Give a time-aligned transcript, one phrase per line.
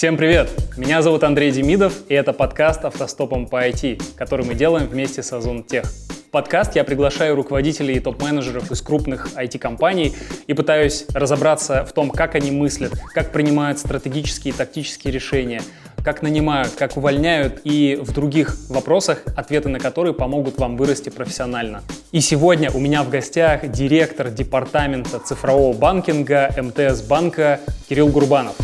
[0.00, 0.48] Всем привет!
[0.78, 5.30] Меня зовут Андрей Демидов, и это подкаст «Автостопом по IT», который мы делаем вместе с
[5.30, 5.84] Озон Тех.
[5.84, 10.14] В подкаст я приглашаю руководителей и топ-менеджеров из крупных IT-компаний
[10.46, 15.60] и пытаюсь разобраться в том, как они мыслят, как принимают стратегические и тактические решения,
[16.02, 21.82] как нанимают, как увольняют и в других вопросах, ответы на которые помогут вам вырасти профессионально.
[22.10, 28.56] И сегодня у меня в гостях директор департамента цифрового банкинга МТС банка Кирилл Гурбанов.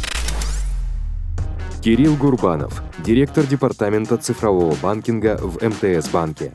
[1.86, 6.52] Кирилл Гурбанов, директор департамента цифрового банкинга в МТС банке.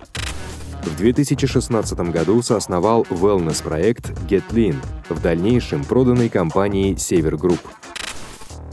[0.84, 4.76] В 2016 году соосновал wellness-проект GetLean,
[5.08, 7.62] в дальнейшем проданной компанией Север Групп.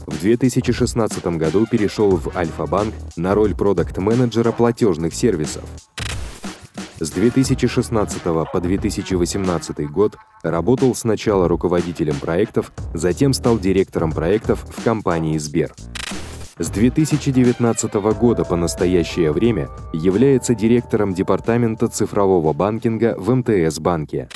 [0.05, 5.63] В 2016 году перешел в Альфа-банк на роль продакт-менеджера платежных сервисов.
[6.99, 15.37] С 2016 по 2018 год работал сначала руководителем проектов, затем стал директором проектов в компании
[15.37, 15.71] Сбер.
[16.61, 24.27] С 2019 года по настоящее время является директором департамента цифрового банкинга в МТС банке.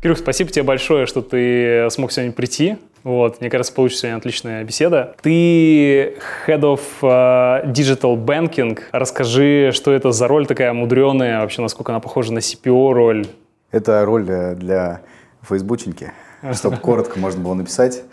[0.00, 2.76] Кирюх, спасибо тебе большое, что ты смог сегодня прийти.
[3.02, 5.16] Вот, мне кажется, получится сегодня отличная беседа.
[5.22, 6.14] Ты
[6.46, 8.78] Head of uh, Digital Banking.
[8.92, 13.26] Расскажи, что это за роль такая мудреная, вообще, насколько она похожа на CPO роль?
[13.72, 15.00] Это роль э, для
[15.42, 16.12] фейсбученьки,
[16.52, 18.04] чтобы коротко можно было написать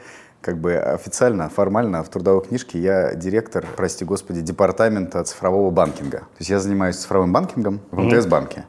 [0.42, 6.20] как бы официально, формально в трудовой книжке я директор, прости господи, департамента цифрового банкинга.
[6.20, 8.66] То есть я занимаюсь цифровым банкингом в МТС-банке.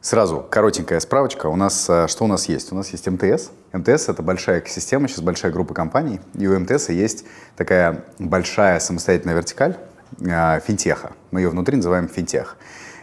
[0.00, 1.46] Сразу коротенькая справочка.
[1.46, 2.70] У нас э, что у нас есть?
[2.70, 3.50] У нас есть МТС.
[3.72, 6.20] МТС это большая экосистема, сейчас большая группа компаний.
[6.34, 7.24] И у МТС есть
[7.56, 9.76] такая большая самостоятельная вертикаль
[10.20, 11.12] э, финтеха.
[11.30, 12.56] Мы ее внутри называем финтех.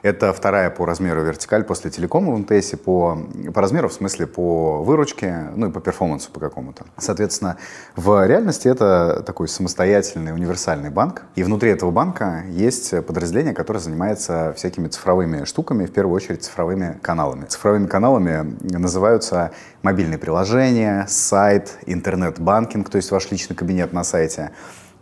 [0.03, 3.17] Это вторая по размеру вертикаль после телекома в МТС, по,
[3.53, 6.83] по размеру, в смысле по выручке, ну и по перформансу по какому-то.
[6.97, 7.55] Соответственно,
[7.95, 14.53] в реальности это такой самостоятельный универсальный банк, и внутри этого банка есть подразделение, которое занимается
[14.57, 17.45] всякими цифровыми штуками, в первую очередь цифровыми каналами.
[17.45, 19.51] Цифровыми каналами называются
[19.83, 24.51] мобильные приложения, сайт, интернет-банкинг, то есть ваш личный кабинет на сайте,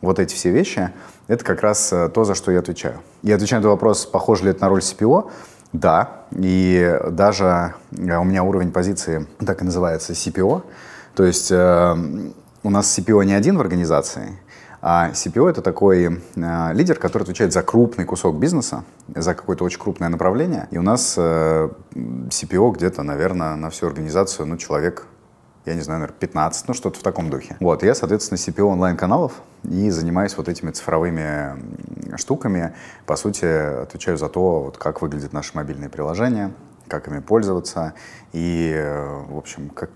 [0.01, 0.91] вот эти все вещи,
[1.27, 2.99] это как раз э, то, за что я отвечаю.
[3.21, 5.29] Я отвечаю на вопрос, похож ли это на роль CPO.
[5.73, 10.63] Да, и даже э, у меня уровень позиции так и называется CPO.
[11.15, 11.95] То есть э,
[12.63, 14.37] у нас CPO не один в организации,
[14.81, 19.79] а CPO это такой э, лидер, который отвечает за крупный кусок бизнеса, за какое-то очень
[19.79, 20.67] крупное направление.
[20.71, 25.05] И у нас э, CPO где-то, наверное, на всю организацию, ну, человек
[25.65, 27.55] я не знаю, наверное, 15, ну что-то в таком духе.
[27.59, 32.73] Вот, я, соответственно, CPO онлайн-каналов и занимаюсь вот этими цифровыми штуками.
[33.05, 33.45] По сути,
[33.83, 36.51] отвечаю за то, вот, как выглядят наши мобильные приложения,
[36.87, 37.93] как ими пользоваться
[38.33, 38.75] и,
[39.29, 39.89] в общем, как,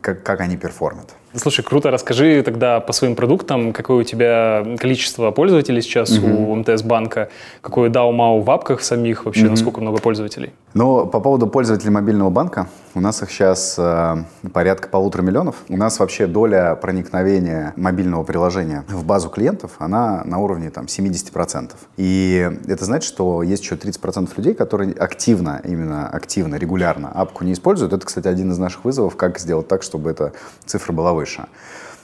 [0.00, 1.14] как, как они перформят.
[1.34, 1.90] Слушай, круто.
[1.90, 6.46] Расскажи тогда по своим продуктам, какое у тебя количество пользователей сейчас mm-hmm.
[6.46, 7.30] у МТС банка,
[7.62, 9.50] какое DAO-MAU в апках самих, вообще mm-hmm.
[9.50, 10.52] насколько много пользователей?
[10.74, 15.56] Ну, по поводу пользователей мобильного банка, у нас их сейчас э, порядка полутора миллионов.
[15.70, 21.70] У нас вообще доля проникновения мобильного приложения в базу клиентов, она на уровне там 70%.
[21.96, 27.51] И это значит, что есть еще 30% людей, которые активно, именно активно, регулярно апку не
[27.52, 27.92] используют.
[27.92, 30.32] Это, кстати, один из наших вызовов, как сделать так, чтобы эта
[30.64, 31.46] цифра была выше.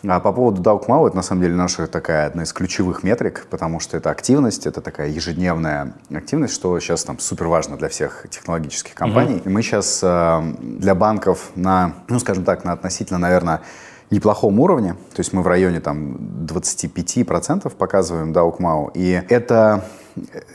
[0.06, 3.80] А по поводу DAUKMAU, это на самом деле наша такая одна из ключевых метрик, потому
[3.80, 8.94] что это активность, это такая ежедневная активность, что сейчас там супер важно для всех технологических
[8.94, 9.36] компаний.
[9.36, 9.46] Mm-hmm.
[9.46, 13.62] И мы сейчас э, для банков на, ну скажем так, на относительно, наверное,
[14.10, 16.16] неплохом уровне, то есть мы в районе там
[16.46, 19.84] 25% показываем DAUKMAU, и это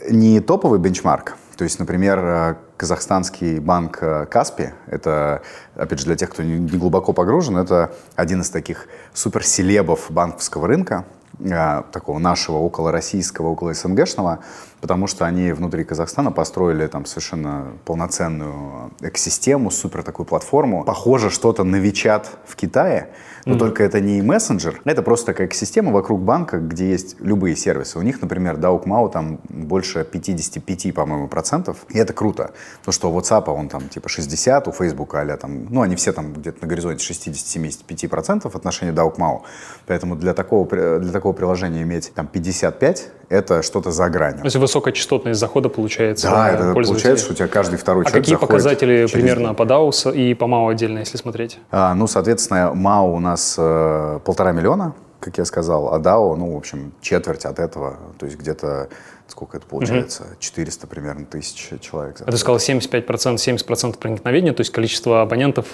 [0.09, 5.44] не топовый бенчмарк, то есть, например, э, казахстанский банк э, Каспи, это,
[5.75, 11.06] опять же, для тех, кто не глубоко погружен, это один из таких суперселебов банковского рынка,
[11.40, 14.40] э, такого нашего, около российского, около СНГшного,
[14.83, 20.83] потому что они внутри Казахстана построили там совершенно полноценную экосистему, супер такую платформу.
[20.83, 23.07] Похоже что-то на Вичат в Китае,
[23.45, 23.59] но mm-hmm.
[23.59, 27.97] только это не мессенджер, это просто такая экосистема вокруг банка, где есть любые сервисы.
[27.97, 32.51] У них, например, DAUKMAU там больше 55, по-моему, процентов, и это круто.
[32.83, 36.12] То, что у WhatsApp он там типа 60, у Facebook а там, ну, они все
[36.12, 39.44] там где-то на горизонте 60-75 процентов отношения DAUKMAU.
[39.88, 40.68] Поэтому для такого,
[41.00, 44.41] для такого приложения иметь там 55, это что-то за гранью.
[44.41, 48.09] То есть высокая частотность захода получается Да, это получается, что у тебя каждый второй а
[48.09, 51.59] человек какие показатели примерно по DAO и по MAU отдельно, если смотреть?
[51.71, 56.53] А, ну, соответственно, MAU у нас э, полтора миллиона, как я сказал, а DAO, ну,
[56.53, 58.89] в общем, четверть от этого, то есть где-то,
[59.27, 62.17] сколько это получается, 400 примерно тысяч человек.
[62.25, 65.67] А ты сказал 75%, 70% проникновения, то есть количество абонентов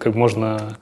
[0.00, 0.76] как можно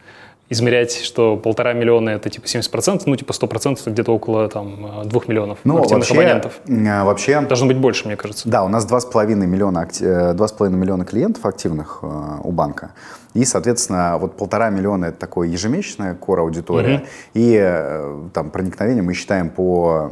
[0.53, 5.21] измерять, что полтора миллиона это типа 70%, ну типа 100% это где-то около там 2
[5.27, 6.61] миллионов ну, активных вообще, абонентов.
[6.67, 7.41] Вообще...
[7.41, 8.49] Должно быть больше, мне кажется.
[8.49, 12.93] Да, у нас 2,5 миллиона, 2,5 миллиона клиентов активных у банка.
[13.35, 16.97] И, соответственно, вот полтора миллиона это такое ежемесячная кор-аудитория.
[16.97, 17.05] Угу.
[17.35, 20.11] И э, там проникновение мы считаем по,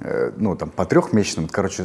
[0.00, 1.84] э, ну, там, по трехмесячным, короче,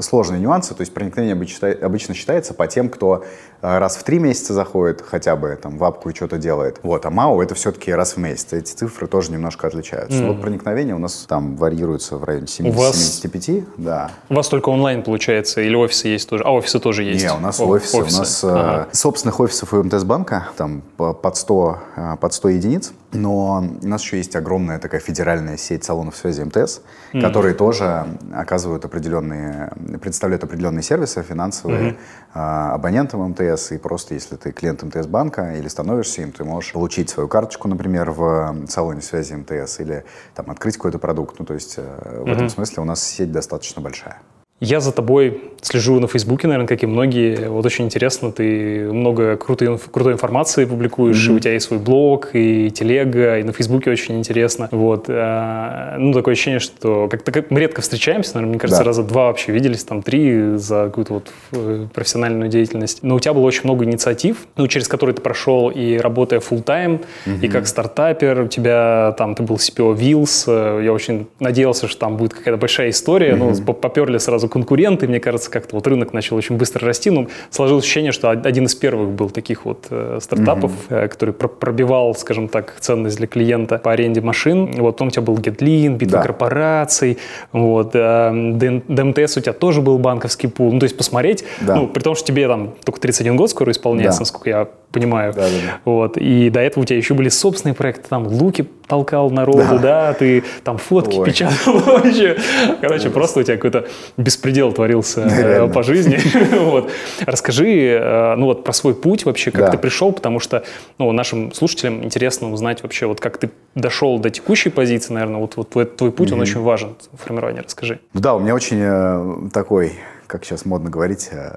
[0.00, 0.74] сложные нюансы.
[0.74, 3.24] То есть проникновение обычно, обычно считается по тем, кто
[3.62, 6.80] э, раз в три месяца заходит хотя бы там в апку и что-то делает.
[6.82, 8.52] Вот, а МАУ это все-таки раз в месяц.
[8.52, 10.18] Эти цифры тоже немножко отличаются.
[10.18, 10.28] Mm.
[10.28, 12.96] Вот проникновение у нас там варьируется в районе 70, у вас...
[12.96, 14.10] 75, да.
[14.28, 16.44] У вас только онлайн получается или офисы есть тоже?
[16.44, 17.24] А офисы тоже есть?
[17.24, 17.96] Не, у нас О, офисы.
[17.96, 18.16] офисы.
[18.16, 18.88] У нас ага.
[18.92, 22.92] собственных офисов у МТС банка там под 100, э, под 100 единиц.
[23.12, 26.80] Но у нас еще есть огромная такая федеральная сеть салонов связи МТС,
[27.12, 27.22] mm.
[27.22, 31.92] которые тоже оказывают определенные, представляют определенные сервисы финансовые
[32.34, 32.74] mm-hmm.
[32.74, 33.72] абонентам МТС.
[33.72, 37.68] И просто если ты клиент МТС банка или становишься им, ты можешь получить свою карточку,
[37.68, 40.04] например, в салоне связи МТС или
[40.34, 41.38] там открыть какой-то продукт.
[41.38, 42.24] Ну, то есть mm-hmm.
[42.24, 44.20] в этом смысле у нас сеть достаточно большая.
[44.60, 47.48] Я за тобой слежу на Фейсбуке, наверное, как и многие.
[47.48, 51.36] Вот очень интересно, ты много крутой, крутой информации публикуешь, mm-hmm.
[51.36, 54.68] у тебя есть свой блог, и телега, и на Фейсбуке очень интересно.
[54.72, 55.06] Вот.
[55.08, 58.86] А, ну, такое ощущение, что как-то как мы редко встречаемся, наверное, мне кажется, да.
[58.86, 63.00] раза два вообще виделись, там три за какую-то вот э, профессиональную деятельность.
[63.02, 66.64] Но у тебя было очень много инициатив, ну, через которые ты прошел и работая full
[66.64, 67.40] time mm-hmm.
[67.42, 72.16] и как стартапер, у тебя там, ты был CPO Wheels, я очень надеялся, что там
[72.16, 73.62] будет какая-то большая история, mm-hmm.
[73.66, 77.84] ну, поперли сразу конкуренты, мне кажется, как-то вот рынок начал очень быстро расти, но сложилось
[77.84, 81.04] ощущение, что один из первых был таких вот э, стартапов, mm-hmm.
[81.04, 84.72] э, который про- пробивал, скажем так, ценность для клиента по аренде машин.
[84.78, 86.22] Вот потом у тебя был GetLean, битва да.
[86.22, 87.18] корпораций,
[87.52, 90.72] вот, э, ДМТС у тебя тоже был банковский пул.
[90.72, 91.76] Ну, то есть посмотреть, да.
[91.76, 94.22] ну, при том, что тебе там только 31 год скоро исполняется, да.
[94.22, 95.32] насколько я понимаю.
[95.34, 95.78] Да, да, да.
[95.84, 96.16] Вот.
[96.16, 100.12] И до этого у тебя еще были собственные проекты, там луки толкал народу, да, да
[100.14, 101.26] ты там фотки Ой.
[101.26, 102.38] печатал вообще.
[102.80, 103.86] Короче, просто у тебя какой-то
[104.16, 106.18] беспредел творился да, по жизни.
[106.58, 106.90] вот.
[107.20, 109.70] Расскажи э, ну, вот, про свой путь вообще, как да.
[109.72, 110.64] ты пришел, потому что
[110.98, 115.56] ну, нашим слушателям интересно узнать вообще, вот как ты дошел до текущей позиции, наверное, вот,
[115.56, 116.34] вот твой, твой путь, mm-hmm.
[116.34, 117.60] он очень важен в формировании.
[117.60, 118.00] Расскажи.
[118.14, 119.92] Да, у меня очень э, такой
[120.28, 121.56] как сейчас модно говорить, э,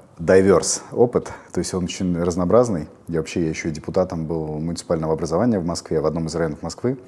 [0.92, 1.30] опыт.
[1.52, 2.88] То есть он очень разнообразный.
[3.06, 6.62] Я вообще я еще и депутатом был муниципального образования в Москве, в одном из районов
[6.62, 6.98] Москвы,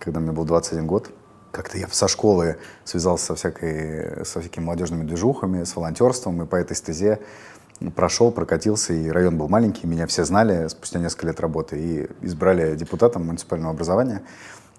[0.00, 1.10] когда мне был 21 год.
[1.52, 6.56] Как-то я со школы связался со, всякой, со всякими молодежными движухами, с волонтерством, и по
[6.56, 7.20] этой стезе
[7.94, 12.74] прошел, прокатился, и район был маленький, меня все знали спустя несколько лет работы, и избрали
[12.74, 14.22] депутатом муниципального образования.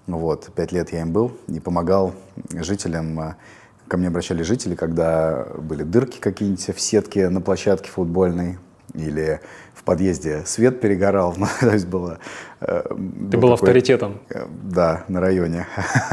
[0.06, 2.12] Вот, пять лет я им был и помогал
[2.50, 3.34] жителям э,
[3.88, 8.58] Ко мне обращались жители, когда были дырки какие-нибудь в сетке на площадке футбольной
[8.94, 9.40] или
[9.74, 11.34] в подъезде свет перегорал.
[11.38, 12.18] Ну, то есть было...
[12.60, 14.20] Э, Ты был, был такой, авторитетом.
[14.30, 15.66] Э, да, на районе.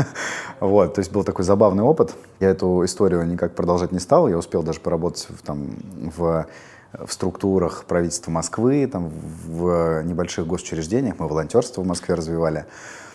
[0.59, 2.13] вот, то есть был такой забавный опыт.
[2.39, 4.27] Я эту историю никак продолжать не стал.
[4.27, 5.69] Я успел даже поработать в, там,
[6.15, 6.47] в
[6.93, 9.09] в структурах правительства Москвы, там,
[9.47, 11.15] в небольших госучреждениях.
[11.19, 12.65] Мы волонтерство в Москве развивали.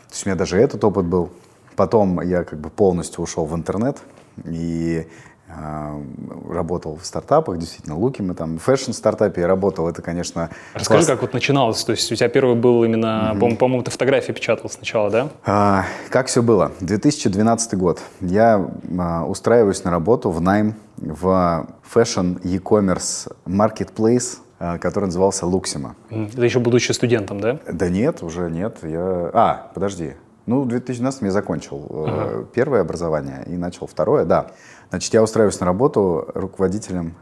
[0.08, 1.30] То есть у меня даже этот опыт был.
[1.74, 3.98] Потом я как бы полностью ушел в интернет
[4.44, 5.06] и
[5.48, 6.02] э,
[6.48, 10.50] работал в стартапах, действительно, Луки мы там в fashion -стартапе я работал, это, конечно...
[10.74, 11.06] Расскажи, класс.
[11.06, 13.56] как вот начиналось, то есть у тебя первый был именно, mm-hmm.
[13.56, 15.28] по-моему, ты фотографии печатал сначала, да?
[15.44, 16.72] А, как все было?
[16.80, 18.00] 2012 год.
[18.20, 25.96] Я а, устраиваюсь на работу в найм в fashion e-commerce marketplace, а, который назывался Луксима.
[26.10, 27.60] Это еще будучи студентом, да?
[27.70, 28.78] Да нет, уже нет.
[28.82, 29.30] Я...
[29.34, 30.14] А, подожди.
[30.46, 32.46] Ну, в 2012 я закончил uh-huh.
[32.54, 34.52] первое образование и начал второе, да.
[34.90, 37.16] Значит, я устраиваюсь на работу руководителем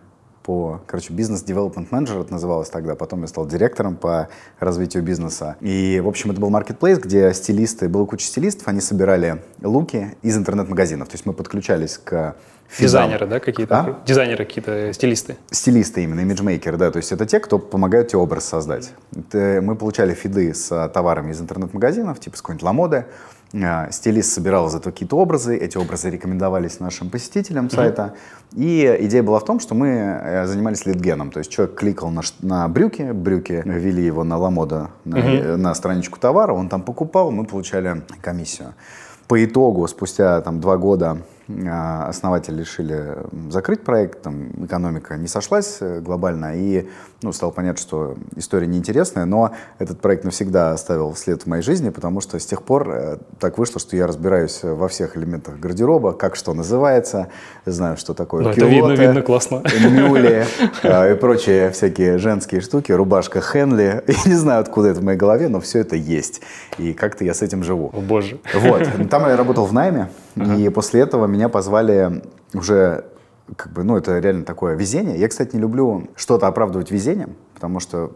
[0.45, 2.95] по, короче, business development manager это называлось тогда.
[2.95, 4.29] Потом я стал директором по
[4.61, 5.57] развитию бизнеса.
[5.61, 10.37] И, в общем, это был маркетплейс, где стилисты, было куча стилистов, они собирали луки из
[10.37, 11.09] интернет-магазинов.
[11.09, 12.37] То есть мы подключались к
[12.69, 12.87] Фидам.
[12.87, 13.81] Дизайнеры, да, какие-то?
[13.81, 14.03] А?
[14.07, 15.37] Дизайнеры какие-то, стилисты?
[15.51, 16.91] Стилисты именно, имиджмейкеры, да.
[16.91, 18.93] То есть это те, кто помогают тебе образ создать.
[19.15, 23.07] Это мы получали фиды с товарами из интернет-магазинов, типа с какой-нибудь Ламоды.
[23.63, 28.15] А, стилист собирал из этого какие-то образы, эти образы рекомендовались нашим посетителям сайта.
[28.53, 28.63] Mm-hmm.
[28.65, 31.31] И идея была в том, что мы э, занимались лидгеном.
[31.31, 35.57] То есть человек кликал на, на брюки, брюки ввели его на Ламода, на, mm-hmm.
[35.57, 38.75] на страничку товара, он там покупал, мы получали комиссию.
[39.29, 41.19] По итогу, спустя там, два года
[41.49, 43.17] а, основатели решили
[43.51, 46.89] закрыть проект, там экономика не сошлась э, глобально, и
[47.25, 51.89] ну, стало понятно, что история неинтересная, но этот проект навсегда оставил след в моей жизни,
[51.89, 56.13] потому что с тех пор э, так вышло, что я разбираюсь во всех элементах гардероба,
[56.13, 57.29] как что называется,
[57.65, 59.63] знаю, что такое ну, это видно, видно, классно.
[59.91, 60.45] мюли
[60.83, 64.05] э, и прочие всякие женские штуки, рубашка Хенли.
[64.07, 66.43] Я не знаю, откуда это в моей голове, но все это есть.
[66.77, 67.91] И как-то я с этим живу.
[67.95, 68.39] О, боже.
[68.55, 68.87] Вот.
[69.09, 73.05] Там я работал в найме, и после этого меня позвали уже
[73.57, 75.19] как бы, ну, это реально такое везение.
[75.19, 78.13] Я, кстати, не люблю что-то оправдывать везением, потому что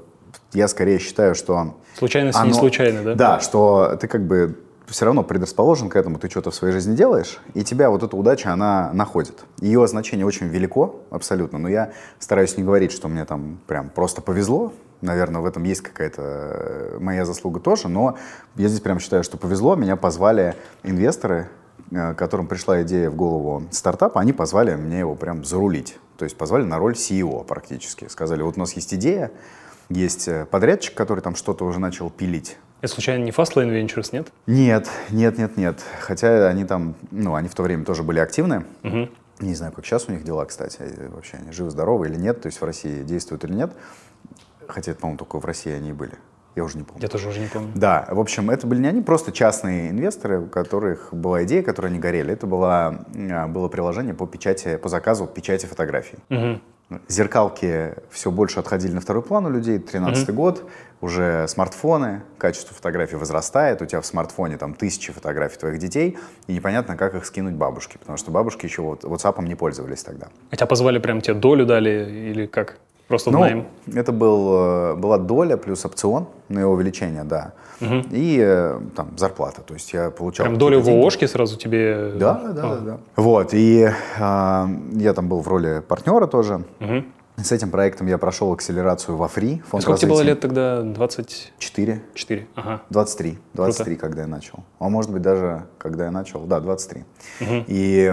[0.53, 1.77] я скорее считаю, что...
[1.97, 3.15] Случайность оно, не случайно, да?
[3.15, 6.97] Да, что ты как бы все равно предрасположен к этому, ты что-то в своей жизни
[6.97, 9.45] делаешь, и тебя вот эта удача, она находит.
[9.61, 14.23] Ее значение очень велико, абсолютно, но я стараюсь не говорить, что мне там прям просто
[14.23, 18.17] повезло, наверное, в этом есть какая-то э, моя заслуга тоже, но
[18.57, 21.49] я здесь прям считаю, что повезло, меня позвали инвесторы,
[21.91, 25.99] которым пришла идея в голову стартапа, они позвали мне его прям зарулить.
[26.17, 28.09] То есть позвали на роль CEO практически.
[28.09, 29.31] Сказали, вот у нас есть идея,
[29.89, 32.59] есть э, подрядчик, который там что-то уже начал пилить.
[32.81, 34.29] Это случайно не Fastlane Ventures, нет?
[34.47, 35.81] Нет, нет, нет, нет.
[36.01, 38.65] Хотя они там, ну, они в то время тоже были активны.
[38.85, 39.09] Угу.
[39.41, 40.79] Не знаю, как сейчас у них дела, кстати,
[41.09, 43.73] вообще они живы-здоровы или нет, то есть в России действуют или нет.
[44.67, 46.15] Хотя, по-моему, только в России они и были.
[46.59, 47.01] Я уже не помню.
[47.01, 47.71] Я тоже уже не помню.
[47.77, 51.87] Да, в общем, это были не они, просто частные инвесторы, у которых была идея, которой
[51.87, 52.33] они горели.
[52.33, 56.19] Это было, а, было приложение по печати, по заказу печати фотографий.
[56.31, 56.99] Угу.
[57.07, 59.79] Зеркалки все больше отходили на второй план у людей.
[59.79, 60.37] 13 угу.
[60.37, 60.65] год,
[61.01, 66.53] уже смартфоны, качество фотографий возрастает, у тебя в смартфоне там тысячи фотографий твоих детей, и
[66.53, 70.27] непонятно, как их скинуть бабушке, потому что бабушки еще вот WhatsApp не пользовались тогда.
[70.51, 72.79] А тебя позвали прям тебе долю дали или как?
[73.09, 73.67] Просто ну, найм?
[73.95, 77.53] Это был, э, была доля плюс опцион на его увеличение, да.
[77.81, 78.03] Угу.
[78.11, 79.63] И э, там зарплата.
[79.63, 80.45] То есть я получал...
[80.45, 82.13] Прям долю в ООшке сразу тебе...
[82.17, 82.77] Да, да, да.
[82.77, 82.99] да.
[83.17, 86.65] Вот, и э, я там был в роли партнера тоже.
[86.81, 87.05] Угу.
[87.43, 89.63] С этим проектом я прошел акселерацию во Фри.
[89.69, 90.83] Фонд сколько тебе было лет тогда?
[90.83, 92.03] 24?
[92.15, 92.49] 4.
[92.57, 92.83] Ага.
[92.91, 93.39] 23.
[93.55, 94.01] 23, Круто.
[94.01, 94.65] когда я начал.
[94.81, 97.05] А может быть даже, когда я начал, да, 23.
[97.41, 97.65] Угу.
[97.69, 98.13] И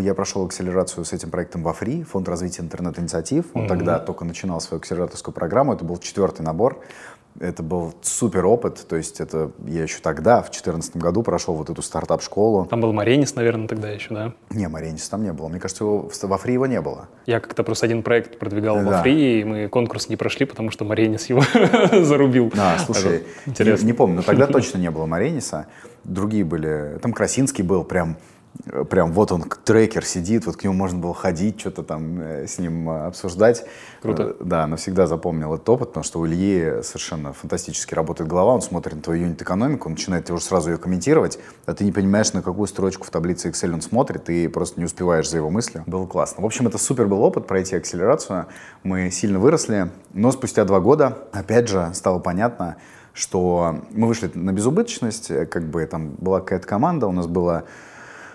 [0.00, 3.46] я прошел акселерацию с этим проектом во Фри, Фонд развития интернет-инициатив.
[3.54, 3.68] Он угу.
[3.68, 5.72] тогда только начинал свою акселераторскую программу.
[5.72, 6.82] Это был четвертый набор
[7.40, 11.70] это был супер опыт, то есть это я еще тогда, в 2014 году, прошел вот
[11.70, 12.66] эту стартап-школу.
[12.66, 14.32] Там был Маренис, наверное, тогда еще, да?
[14.50, 15.48] Не, Маренис там не было.
[15.48, 17.08] Мне кажется, его, во Фри его не было.
[17.26, 18.82] Я как-то просто один проект продвигал да.
[18.84, 21.42] во Фри, и мы конкурс не прошли, потому что Маренис его
[22.04, 22.52] зарубил.
[22.54, 23.84] Да, слушай, интересно.
[23.84, 25.66] Не, не помню, но тогда точно не было Марениса.
[26.04, 28.16] Другие были, там Красинский был прям
[28.90, 32.58] прям вот он, трекер сидит, вот к нему можно было ходить, что-то там э, с
[32.58, 33.64] ним э, обсуждать.
[34.02, 34.36] Круто.
[34.38, 38.62] Э, да, навсегда запомнил этот опыт, потому что у Ильи совершенно фантастически работает голова, он
[38.62, 42.42] смотрит на твою юнит-экономику, он начинает уже сразу ее комментировать, а ты не понимаешь, на
[42.42, 45.84] какую строчку в таблице Excel он смотрит, и просто не успеваешь за его мыслью.
[45.86, 46.42] Было классно.
[46.42, 48.46] В общем, это супер был опыт пройти акселерацию,
[48.82, 52.76] мы сильно выросли, но спустя два года, опять же, стало понятно,
[53.12, 57.64] что мы вышли на безубыточность, как бы там была какая-то команда, у нас было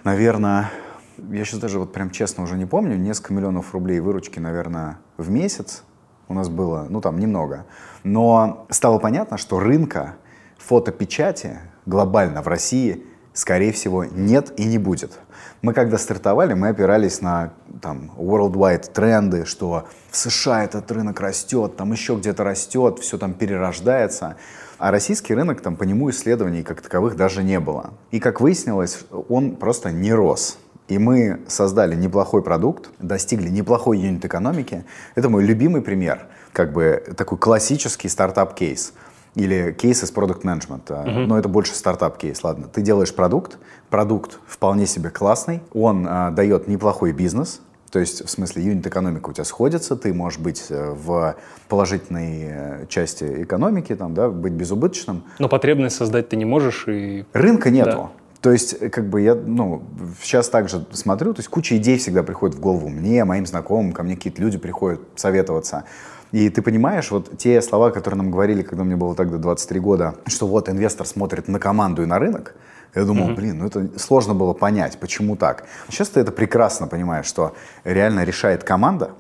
[0.04, 0.72] наверное,
[1.18, 5.30] я сейчас даже вот прям честно уже не помню, несколько миллионов рублей выручки, наверное, в
[5.30, 5.84] месяц
[6.28, 7.66] у нас было, ну там немного.
[8.04, 10.16] Но стало понятно, что рынка
[10.58, 13.04] фотопечати глобально в России,
[13.34, 15.20] скорее всего, нет и не будет.
[15.62, 21.78] Мы когда стартовали, мы опирались на там worldwide тренды, что в США этот рынок растет,
[21.78, 24.38] там еще где-то растет, все там перерождается.
[24.82, 27.92] А российский рынок, там по нему исследований как таковых даже не было.
[28.10, 30.58] И как выяснилось, он просто не рос.
[30.88, 34.84] И мы создали неплохой продукт, достигли неплохой unit экономики.
[35.14, 38.94] Это мой любимый пример, как бы такой классический стартап-кейс
[39.36, 41.28] или кейс из продукт менеджмента, uh-huh.
[41.28, 42.44] но это больше стартап кейс.
[42.44, 43.60] Ладно, ты делаешь продукт,
[43.92, 47.62] продукт вполне себе классный, он а, дает неплохой бизнес,
[47.92, 51.36] то есть, в смысле, юнит-экономика у тебя сходится, ты можешь быть э, в
[51.68, 55.26] положительной э, части экономики, там, да, быть безубыточным.
[55.40, 57.26] Но потребность создать ты не можешь и...
[57.34, 57.92] Рынка нету.
[57.92, 58.10] Да.
[58.40, 59.84] То есть, э, как бы я, ну,
[60.22, 64.04] сейчас также смотрю, то есть куча идей всегда приходит в голову мне, моим знакомым, ко
[64.04, 65.84] мне какие-то люди приходят советоваться.
[66.32, 70.16] И ты понимаешь, вот те слова, которые нам говорили, когда мне было тогда 23 года,
[70.28, 72.56] что вот инвестор смотрит на команду и на рынок,
[72.96, 73.36] я думал, mm-hmm.
[73.36, 75.66] блин, ну это сложно было понять, почему так.
[75.90, 79.12] Сейчас ты это прекрасно понимаешь, что реально решает команда,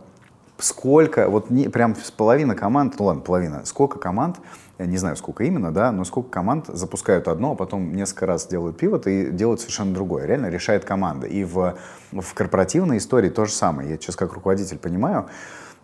[0.60, 4.38] сколько, вот не, прям половина команд, ну ладно, половина, сколько команд,
[4.78, 8.48] я не знаю, сколько именно, да, но сколько команд запускают одно, а потом несколько раз
[8.48, 10.26] делают пивот и делают совершенно другое.
[10.26, 11.28] Реально решает команда.
[11.28, 11.78] И в,
[12.12, 13.92] в корпоративной истории то же самое.
[13.92, 15.28] Я сейчас как руководитель понимаю.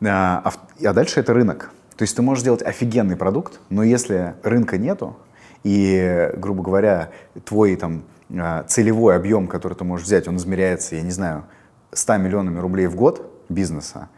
[0.03, 0.51] А, а,
[0.83, 1.71] а дальше это рынок.
[1.95, 5.15] То есть ты можешь сделать офигенный продукт, но если рынка нету,
[5.63, 7.11] и, грубо говоря,
[7.45, 11.45] твой там э, целевой объем, который ты можешь взять, он измеряется, я не знаю,
[11.93, 14.09] 100 миллионами рублей в год бизнеса,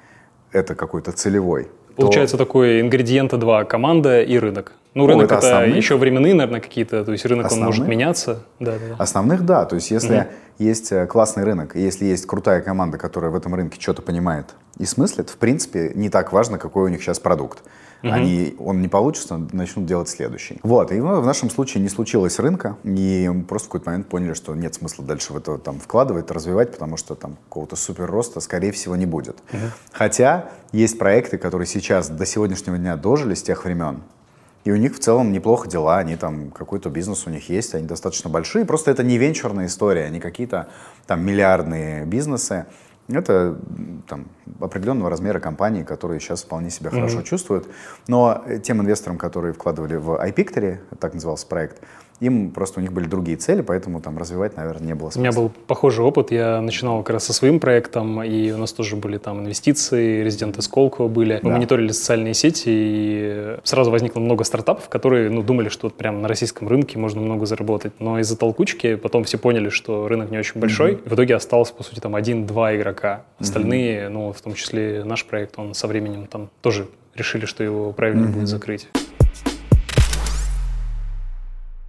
[0.51, 1.69] это какой-то целевой.
[1.95, 2.45] Получается то...
[2.45, 4.73] такой ингредиента два– команда и рынок.
[4.95, 7.69] Ну, рынок это, это еще временные, наверное, какие-то, то есть рынок основных?
[7.69, 8.43] он может меняться.
[8.59, 8.95] Да, да.
[8.97, 9.65] Основных, да.
[9.65, 10.27] То есть если угу.
[10.57, 14.85] есть э, классный рынок, если есть крутая команда, которая в этом рынке что-то понимает и
[14.85, 17.61] смыслит, в принципе, не так важно, какой у них сейчас продукт.
[18.01, 18.11] Угу.
[18.11, 20.57] Они, он не получится, начнут делать следующий.
[20.63, 24.07] Вот, и ну, в нашем случае не случилось рынка, и мы просто в какой-то момент
[24.07, 28.09] поняли, что нет смысла дальше в это там вкладывать, развивать, потому что там какого-то супер
[28.09, 29.37] роста, скорее всего, не будет.
[29.51, 29.61] Угу.
[29.91, 34.01] Хотя есть проекты, которые сейчас до сегодняшнего дня дожили с тех времен,
[34.65, 37.87] и у них в целом неплохо дела, они там, какой-то бизнес у них есть, они
[37.87, 38.65] достаточно большие.
[38.65, 40.67] Просто это не венчурная история, не какие-то
[41.07, 42.65] там миллиардные бизнесы.
[43.07, 43.57] Это
[44.07, 44.27] там,
[44.59, 46.95] определенного размера компании, которые сейчас вполне себя mm-hmm.
[46.95, 47.67] хорошо чувствуют.
[48.07, 51.81] Но тем инвесторам, которые вкладывали в iPictory, так назывался проект,
[52.19, 55.19] им просто у них были другие цели, поэтому там развивать, наверное, не было смысла.
[55.19, 56.31] У меня был похожий опыт.
[56.31, 60.61] Я начинал как раз со своим проектом, и у нас тоже были там инвестиции, резиденты
[60.61, 61.39] Сколково были.
[61.41, 61.55] Мы да.
[61.55, 66.27] мониторили социальные сети, и сразу возникло много стартапов, которые ну, думали, что вот прям на
[66.27, 67.93] российском рынке можно много заработать.
[67.99, 70.93] Но из-за толкучки потом все поняли, что рынок не очень большой.
[70.93, 71.05] Mm-hmm.
[71.05, 73.23] И в итоге осталось, по сути, там один-два игрока.
[73.39, 74.09] Остальные, mm-hmm.
[74.09, 78.25] ну, в том числе наш проект, он со временем там тоже решили, что его правильно
[78.25, 78.33] mm-hmm.
[78.33, 78.87] будет закрыть.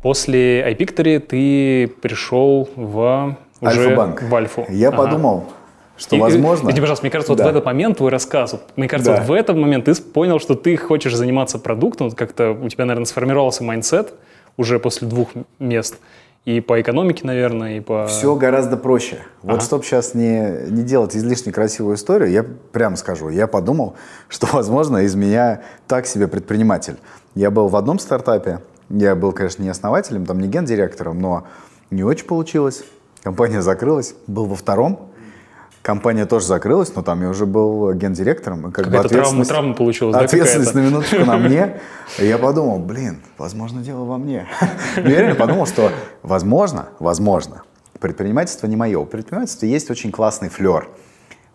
[0.02, 4.23] После iPictory ты пришел в уже Альфа-банк.
[4.23, 4.66] в Альфу.
[4.71, 4.97] Я ага.
[4.97, 5.45] подумал,
[5.99, 6.69] что и, возможно...
[6.69, 7.45] Извини, пожалуйста, мне кажется, да.
[7.45, 9.19] вот в этот момент твой рассказ, вот, мне кажется, да.
[9.19, 12.87] вот в этот момент ты понял, что ты хочешь заниматься продуктом, вот как-то у тебя,
[12.87, 14.14] наверное, сформировался mindset
[14.57, 15.28] уже после двух
[15.59, 15.99] мест,
[16.47, 18.07] и по экономике, наверное, и по...
[18.07, 19.19] Все гораздо проще.
[19.42, 19.61] Вот ага.
[19.61, 23.97] чтобы сейчас не, не делать излишне красивую историю, я прямо скажу, я подумал,
[24.28, 26.97] что, возможно, из меня так себе предприниматель.
[27.35, 31.47] Я был в одном стартапе, я был, конечно, не основателем, там не гендиректором, но
[31.90, 32.85] не очень получилось.
[33.23, 34.14] Компания закрылась.
[34.26, 35.11] Был во втором.
[35.82, 38.68] Компания тоже закрылась, но там я уже был гендиректором.
[38.68, 41.80] И как бы ответственность, травма, травма получилась, Ответственность да, на минуточку на мне.
[42.18, 44.47] И я подумал, блин, возможно, дело во мне.
[44.97, 45.90] Но я реально подумал, что
[46.23, 47.62] возможно, возможно,
[47.99, 48.99] предпринимательство не мое.
[48.99, 50.88] У предпринимательства есть очень классный флер.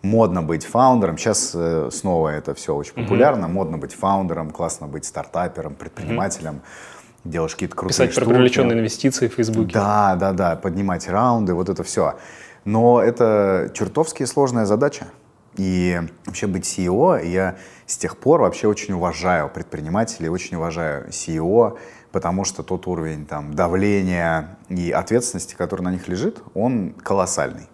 [0.02, 1.18] Модно быть фаундером.
[1.18, 3.46] Сейчас э, снова это все очень популярно.
[3.46, 6.62] Модно быть фаундером, классно быть стартапером, предпринимателем
[7.30, 8.24] делаешь какие-то крутые Писать штуки.
[8.24, 9.72] про привлеченные инвестиции в Фейсбуке.
[9.72, 12.16] Да, да, да, поднимать раунды, вот это все.
[12.64, 15.06] Но это чертовски сложная задача.
[15.56, 21.78] И вообще быть CEO, я с тех пор вообще очень уважаю предпринимателей, очень уважаю CEO,
[22.12, 27.68] потому что тот уровень там, давления и ответственности, который на них лежит, он колоссальный.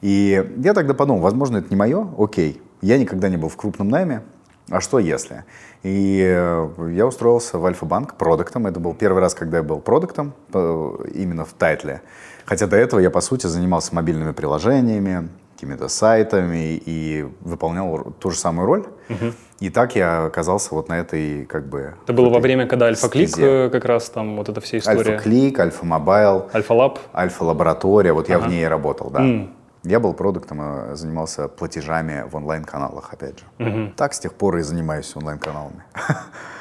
[0.00, 2.62] И я тогда подумал, возможно, это не мое, окей.
[2.80, 4.22] Я никогда не был в крупном найме,
[4.70, 5.44] а что если?
[5.82, 8.66] И э, я устроился в Альфа-банк продуктом.
[8.66, 12.02] Это был первый раз, когда я был продуктом, именно в тайтле.
[12.44, 18.38] Хотя до этого я, по сути, занимался мобильными приложениями, какими-то сайтами и выполнял ту же
[18.38, 18.84] самую роль.
[19.08, 19.32] Угу.
[19.60, 21.94] И так я оказался вот на этой как бы...
[22.04, 25.14] Это было во время, когда Альфа-клик э, как раз там вот эта вся история?
[25.14, 26.50] Альфа-клик, Альфа-мобайл.
[26.54, 26.98] Альфа-лаб?
[27.14, 28.12] Альфа-лаборатория.
[28.12, 28.32] Вот ага.
[28.34, 29.20] я в ней работал, да.
[29.20, 29.48] М-м.
[29.86, 33.44] Я был продуктом, э, занимался платежами в онлайн-каналах, опять же.
[33.64, 33.92] Угу.
[33.96, 35.82] Так с тех пор и занимаюсь онлайн-каналами.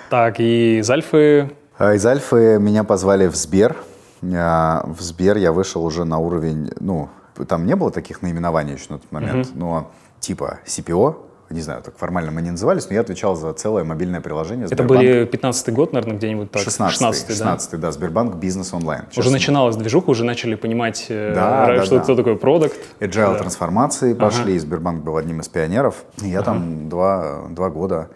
[0.08, 1.52] Так, и из Альфы?
[1.80, 3.76] А, из Альфы меня позвали в Сбер.
[4.22, 7.10] А, в Сбер я вышел уже на уровень, ну,
[7.48, 9.58] там не было таких наименований еще на тот момент, угу.
[9.60, 13.84] но типа CPO, не знаю, так формально мы не назывались, но я отвечал за целое
[13.84, 14.92] мобильное приложение Сбербанк.
[14.92, 16.64] Это были 15 год, наверное, где-нибудь так?
[16.64, 17.34] 16 16 да?
[17.34, 19.04] 16 да, Сбербанк Бизнес Онлайн.
[19.16, 22.04] Уже начиналась движуха, уже начали понимать, э, да, да, что, да.
[22.04, 22.78] что такое продукт.
[23.00, 23.36] Agile да.
[23.36, 24.62] трансформации пошли, ага.
[24.62, 26.04] Сбербанк был одним из пионеров.
[26.24, 26.46] И я ага.
[26.46, 28.10] там два, два года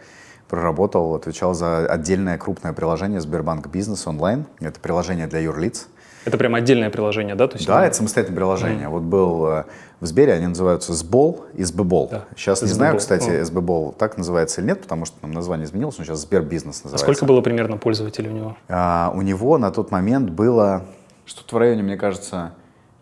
[0.50, 4.46] проработал, отвечал за отдельное крупное приложение Сбербанк Бизнес Онлайн.
[4.60, 5.88] Это приложение для юрлиц.
[6.26, 7.48] Это прям отдельное приложение, да?
[7.48, 8.88] То есть да, это самостоятельное приложение.
[8.88, 8.89] Mm.
[8.89, 9.63] Вот был э,
[10.00, 12.10] в Сбере, они называются Сбол и СББол.
[12.10, 12.26] Да.
[12.36, 13.44] Сейчас не знаю, кстати.
[13.44, 17.06] СББол так называется или нет, потому что там название изменилось, но сейчас Сбер Бизнес называется.
[17.06, 18.58] А сколько было примерно пользователей у него?
[18.70, 20.86] А, у него на тот момент было
[21.26, 22.54] что-то в районе, мне кажется,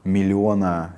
[0.03, 0.95] миллиона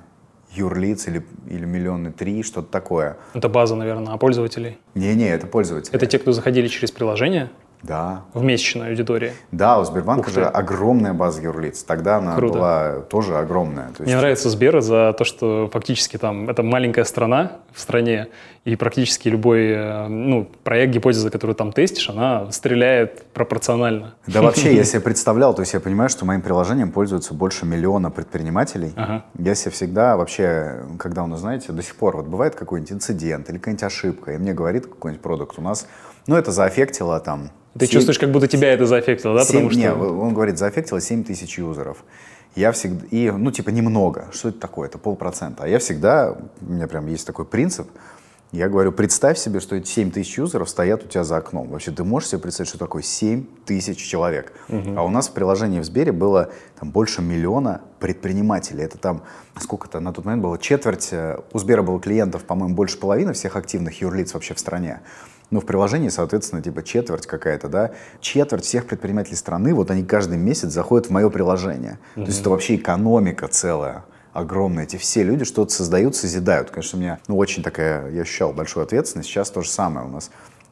[0.52, 3.16] юрлиц или, или миллионы три, что-то такое.
[3.34, 4.78] Это база, наверное, а пользователей?
[4.94, 5.94] Не-не, это пользователи.
[5.94, 7.50] Это те, кто заходили через приложение?
[7.82, 8.22] Да.
[8.34, 9.32] В месячной аудитории.
[9.52, 11.82] Да, у Сбербанка же огромная база юрлиц.
[11.82, 12.54] Тогда она Круто.
[12.54, 13.86] была тоже огромная.
[13.86, 14.06] То есть...
[14.06, 18.28] Мне нравится Сбер за то, что фактически там это маленькая страна в стране,
[18.64, 24.14] и практически любой э, ну, проект, гипотеза, которую там тестишь, она стреляет пропорционально.
[24.26, 28.10] Да вообще, я себе представлял, то есть я понимаю, что моим приложением пользуются больше миллиона
[28.10, 28.92] предпринимателей.
[28.96, 29.24] Ага.
[29.38, 33.56] Я себе всегда вообще, когда, ну знаете, до сих пор вот бывает какой-нибудь инцидент или
[33.56, 35.86] какая-нибудь ошибка, и мне говорит какой-нибудь продукт, у нас,
[36.26, 37.92] ну это заэффектило там ты 7...
[37.92, 39.44] чувствуешь, как будто тебя это заэффектило, да?
[39.44, 39.52] 7...
[39.52, 39.80] Потому что...
[39.80, 42.04] Нет, он говорит, заэффектило 7 тысяч юзеров.
[42.56, 44.26] Я всегда, и, ну, типа, немного.
[44.32, 44.88] Что это такое?
[44.88, 45.64] Это полпроцента.
[45.64, 47.88] А я всегда, у меня прям есть такой принцип,
[48.52, 51.68] я говорю, представь себе, что эти 7 тысяч юзеров стоят у тебя за окном.
[51.68, 54.52] Вообще, ты можешь себе представить, что такое 7 тысяч человек?
[54.68, 54.94] Угу.
[54.96, 58.82] А у нас в приложении в Сбере было там больше миллиона предпринимателей.
[58.82, 59.22] Это там,
[59.56, 63.54] сколько-то на тот момент было, четверть, э, у Сбера было клиентов, по-моему, больше половины всех
[63.54, 65.00] активных юрлиц вообще в стране.
[65.50, 67.90] Ну, в приложении, соответственно, типа четверть какая-то, да.
[68.20, 71.98] Четверть всех предпринимателей страны, вот они каждый месяц заходят в мое приложение.
[72.14, 72.24] Угу.
[72.24, 74.84] То есть это вообще экономика целая огромные.
[74.84, 76.70] Эти все люди что-то создают, созидают.
[76.70, 79.28] Конечно, у меня ну, очень такая, я ощущал большую ответственность.
[79.28, 80.30] Сейчас то же самое у нас.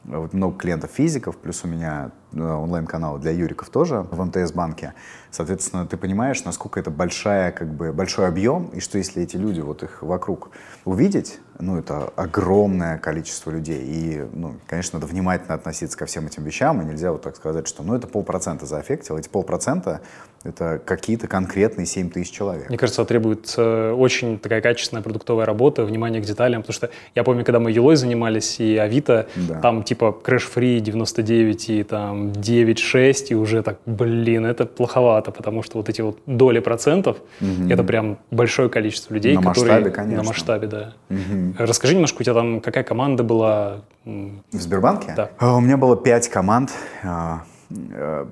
[0.09, 4.95] Вот много клиентов физиков, плюс у меня э, онлайн-канал для юриков тоже в МТС-банке.
[5.29, 9.61] Соответственно, ты понимаешь, насколько это большая, как бы, большой объем, и что если эти люди,
[9.61, 10.49] вот их вокруг
[10.83, 13.83] увидеть, ну, это огромное количество людей.
[13.85, 17.67] И, ну, конечно, надо внимательно относиться ко всем этим вещам, и нельзя вот так сказать,
[17.67, 19.19] что, ну, это полпроцента заэффектило.
[19.19, 20.01] Эти полпроцента—
[20.43, 22.69] это какие-то конкретные 7 тысяч человек.
[22.69, 27.43] Мне кажется, требуется очень такая качественная продуктовая работа, внимание к деталям, потому что я помню,
[27.43, 29.59] когда мы Елой занимались и Авито, да.
[29.59, 35.77] там типа crash-free 99 и там 9.6, и уже так, блин, это плоховато, потому что
[35.77, 37.69] вот эти вот доли процентов, угу.
[37.69, 39.73] это прям большое количество людей, на которые...
[39.73, 40.23] масштабе, конечно.
[40.23, 40.93] На масштабе, да.
[41.09, 41.55] Угу.
[41.59, 43.81] Расскажи немножко, у тебя там какая команда была?
[44.05, 45.13] В Сбербанке?
[45.15, 45.29] Да.
[45.37, 46.71] А, у меня было пять команд,
[47.03, 47.43] а,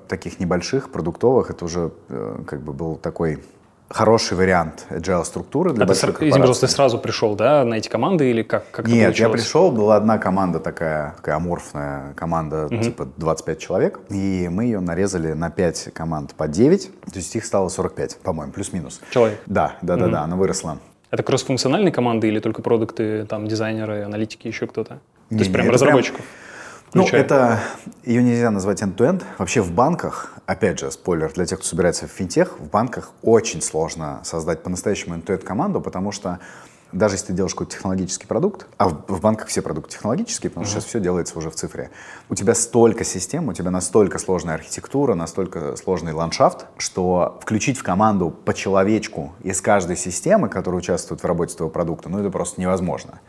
[0.08, 1.50] таких небольших, продуктовых.
[1.50, 3.38] Это уже э, как бы был такой
[3.88, 7.88] хороший вариант agile структуры для а больших ты, извини, ты сразу пришел, да, на эти
[7.88, 12.82] команды или как, как Нет, я пришел, была одна команда такая, такая аморфная команда, угу.
[12.82, 17.44] типа 25 человек, и мы ее нарезали на 5 команд по 9, то есть их
[17.44, 19.00] стало 45, по-моему, плюс-минус.
[19.10, 19.40] Человек?
[19.46, 20.02] Да, да, угу.
[20.02, 20.78] да, да, она выросла.
[21.10, 24.98] Это кроссфункциональные команды или только продукты, там, дизайнеры, аналитики, еще кто-то?
[25.30, 26.20] То есть прям разработчиков?
[26.20, 26.47] Прям,
[26.94, 27.60] ну, это,
[28.04, 29.22] ее нельзя назвать end-to-end.
[29.38, 33.62] Вообще в банках, опять же, спойлер для тех, кто собирается в финтех, в банках очень
[33.62, 36.38] сложно создать по-настоящему end-to-end команду, потому что
[36.92, 40.64] даже если ты делаешь какой-то технологический продукт, а в, в банках все продукты технологические, потому
[40.64, 40.80] что uh-huh.
[40.80, 41.90] сейчас все делается уже в цифре,
[42.30, 47.82] у тебя столько систем, у тебя настолько сложная архитектура, настолько сложный ландшафт, что включить в
[47.82, 52.60] команду по человечку из каждой системы, которая участвует в работе твоего продукта, ну это просто
[52.60, 53.20] невозможно.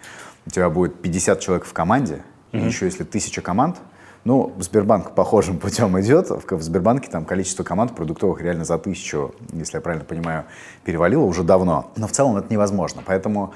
[0.45, 3.77] У тебя будет 50 человек в команде, и еще если тысяча команд,
[4.25, 6.29] ну, Сбербанк похожим путем идет.
[6.29, 10.45] В Сбербанке там количество команд продуктовых реально за тысячу, если я правильно понимаю,
[10.83, 11.91] перевалило уже давно.
[11.95, 13.01] Но в целом это невозможно.
[13.05, 13.53] Поэтому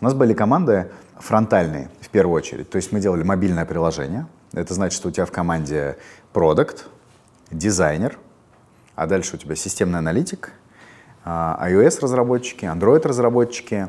[0.00, 2.70] у нас были команды фронтальные в первую очередь.
[2.70, 4.26] То есть мы делали мобильное приложение.
[4.52, 5.96] Это значит, что у тебя в команде
[6.32, 6.86] продукт,
[7.50, 8.18] дизайнер,
[8.94, 10.52] а дальше у тебя системный аналитик,
[11.24, 13.88] а, iOS-разработчики, Android-разработчики,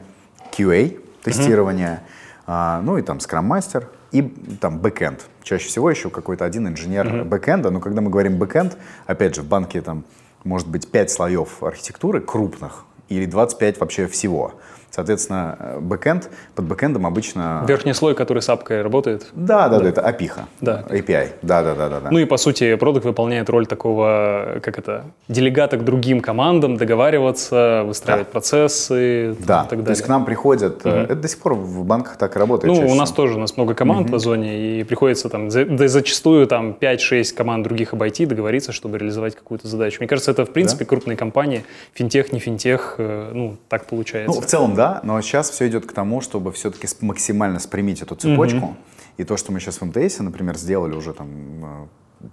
[0.51, 2.03] QA, тестирование,
[2.45, 2.81] mm-hmm.
[2.81, 4.21] ну и там Scrum -мастер, и
[4.61, 5.25] там backend.
[5.43, 7.23] Чаще всего еще какой-то один инженер угу.
[7.25, 10.05] backend а, но когда мы говорим backend, опять же, в банке там
[10.43, 14.55] может быть 5 слоев архитектуры крупных или 25 вообще всего.
[14.89, 17.63] Соответственно, э, backend, под backend ом обычно...
[17.67, 19.27] Верхний слой, который с апкой работает.
[19.33, 20.31] Да, да, да, это API.
[20.61, 20.83] Да.
[20.89, 21.29] API.
[21.41, 22.11] Да, да, да, да, да.
[22.11, 27.83] Ну и по сути продукт выполняет роль такого, как это, делегата к другим командам, договариваться,
[27.85, 28.31] выстраивать да.
[28.31, 29.63] процессы да.
[29.65, 29.85] и так далее.
[29.85, 30.89] То есть к нам приходят, угу.
[30.89, 32.73] это до сих пор в банках так работает.
[32.73, 34.13] Ну, у нас тоже, у нас много команд угу.
[34.13, 39.35] по зоне, и приходится там, да зачастую там 5-6 команд других обойти, договориться, чтобы реализовать
[39.35, 39.97] какую-то задачу.
[39.99, 40.89] Мне кажется, это в принципе да?
[40.89, 44.35] крупные компании, финтех, не финтех, э, ну, так получается.
[44.35, 48.15] Ну, в целом, да, но сейчас все идет к тому, чтобы все-таки максимально спрямить эту
[48.15, 48.65] цепочку.
[48.65, 48.77] Угу.
[49.17, 51.87] И то, что мы сейчас в МТС, например, сделали уже там э,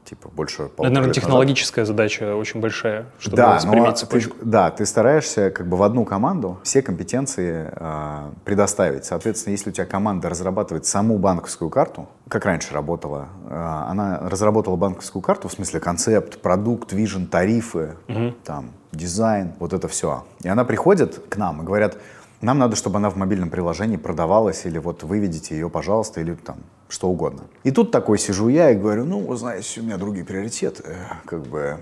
[0.04, 1.96] типа больше Это, наверное, технологическая назад.
[1.96, 4.36] задача очень большая, чтобы да, спрямить цепочку.
[4.38, 9.04] Ты, да, ты стараешься как бы в одну команду все компетенции э, предоставить.
[9.04, 14.76] Соответственно, если у тебя команда разрабатывает саму банковскую карту, как раньше работала, э, она разработала
[14.76, 18.34] банковскую карту, в смысле концепт, продукт, вижен, тарифы, угу.
[18.44, 20.24] там, дизайн, вот это все.
[20.42, 21.98] И она приходит к нам и говорят,
[22.40, 26.58] нам надо, чтобы она в мобильном приложении продавалась, или вот выведите ее, пожалуйста, или там
[26.88, 27.42] что угодно.
[27.62, 30.84] И тут такой сижу я и говорю, ну, вы знаете, у меня другие приоритеты,
[31.24, 31.78] как бы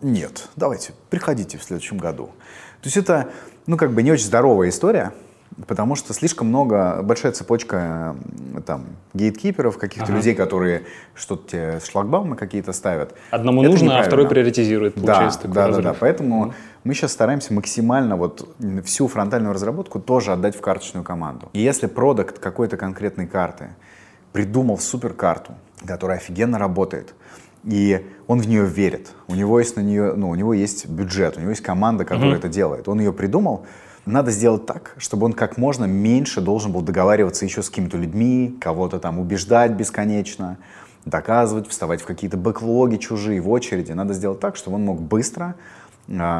[0.00, 2.26] нет, давайте, приходите в следующем году.
[2.80, 3.28] То есть это,
[3.66, 5.12] ну, как бы не очень здоровая история,
[5.66, 8.16] потому что слишком много, большая цепочка
[8.66, 10.16] там гейткиперов, каких-то ага.
[10.16, 13.14] людей, которые что-то тебе шлагбаумы какие-то ставят.
[13.30, 15.40] Одному это нужно, а второй приоритизирует, получается.
[15.44, 16.52] Да, да, да, да, поэтому mm.
[16.84, 18.48] Мы сейчас стараемся максимально вот
[18.84, 21.48] всю фронтальную разработку тоже отдать в карточную команду.
[21.52, 23.70] И если продукт какой-то конкретной карты
[24.32, 25.54] придумал суперкарту,
[25.86, 27.14] которая офигенно работает,
[27.64, 31.36] и он в нее верит, у него есть на нее, ну, у него есть бюджет,
[31.36, 32.38] у него есть команда, которая mm-hmm.
[32.38, 33.66] это делает, он ее придумал,
[34.06, 38.56] надо сделать так, чтобы он как можно меньше должен был договариваться еще с какими-то людьми,
[38.58, 40.56] кого-то там убеждать бесконечно,
[41.04, 43.92] доказывать, вставать в какие-то бэклоги чужие, в очереди.
[43.92, 45.54] Надо сделать так, чтобы он мог быстро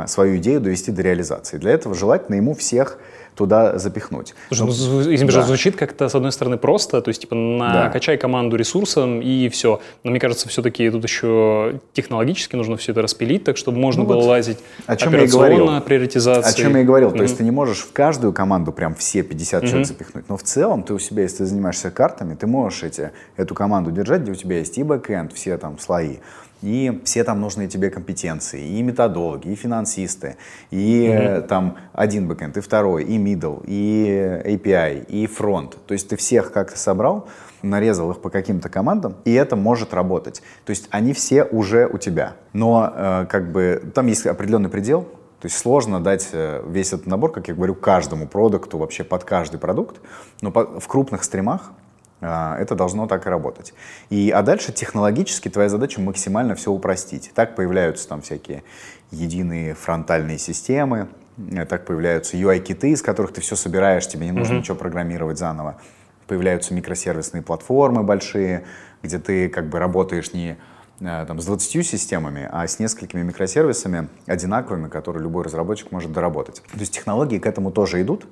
[0.06, 1.58] свою идею довести до реализации.
[1.58, 2.98] Для этого желательно ему всех
[3.40, 4.34] туда запихнуть.
[4.48, 5.42] Слушай, ну, ну извини, да.
[5.42, 8.20] звучит как-то, с одной стороны, просто, то есть, типа, накачай да.
[8.20, 9.80] команду ресурсом и все.
[10.04, 14.08] Но мне кажется, все-таки тут еще технологически нужно все это распилить, так чтобы можно ну,
[14.08, 15.80] было вот лазить о чем я и говорил.
[15.80, 16.50] приоритизации.
[16.50, 17.10] О чем я и говорил.
[17.10, 17.16] Mm-hmm.
[17.16, 19.66] То есть ты не можешь в каждую команду прям все 50 mm-hmm.
[19.66, 20.28] человек запихнуть.
[20.28, 23.90] Но в целом ты у себя, если ты занимаешься картами, ты можешь эти, эту команду
[23.90, 26.16] держать, где у тебя есть и бэкэнд, все там слои,
[26.62, 30.36] и все там нужные тебе компетенции, и методологи, и финансисты,
[30.70, 31.46] и mm-hmm.
[31.46, 35.76] там один бэкэнд, и второй, и middle, и API, и фронт.
[35.86, 37.28] То есть ты всех как-то собрал,
[37.62, 40.42] нарезал их по каким-то командам, и это может работать.
[40.64, 42.34] То есть они все уже у тебя.
[42.52, 45.02] Но э, как бы там есть определенный предел,
[45.40, 49.24] то есть сложно дать э, весь этот набор, как я говорю, каждому продукту, вообще под
[49.24, 50.00] каждый продукт.
[50.42, 51.72] Но в крупных стримах
[52.20, 53.72] это должно так и работать.
[54.10, 57.30] И, а дальше технологически твоя задача максимально все упростить.
[57.34, 58.62] Так появляются там всякие
[59.10, 64.54] единые фронтальные системы, э, так появляются UI-киты, из которых ты все собираешь, тебе не нужно
[64.54, 64.58] mm-hmm.
[64.58, 65.80] ничего программировать заново.
[66.26, 68.64] Появляются микросервисные платформы большие,
[69.02, 70.58] где ты как бы работаешь не
[71.00, 76.62] э, там, с 20 системами, а с несколькими микросервисами одинаковыми, которые любой разработчик может доработать.
[76.70, 78.26] То есть технологии к этому тоже идут.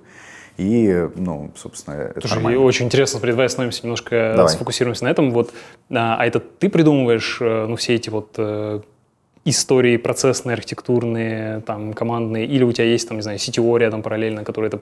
[0.59, 2.61] И, ну, собственно, это Слушай, нормально.
[2.61, 4.53] очень интересно, давай остановимся немножко, давай.
[4.53, 5.31] сфокусируемся на этом.
[5.31, 5.53] Вот,
[5.89, 8.81] а, а это ты придумываешь, э, ну, все эти вот э,
[9.45, 14.43] истории процессные, архитектурные, там, командные, или у тебя есть, там, не знаю, CTO рядом параллельно,
[14.43, 14.81] который это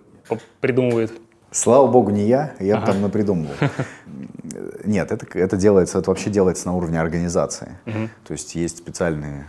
[0.60, 1.12] придумывает?
[1.50, 2.86] Слава богу, не я, я ага.
[2.86, 3.54] там напридумывал.
[4.84, 7.76] Нет, это, это делается, это вообще делается на уровне организации.
[7.84, 8.08] Угу.
[8.28, 9.46] То есть есть специальные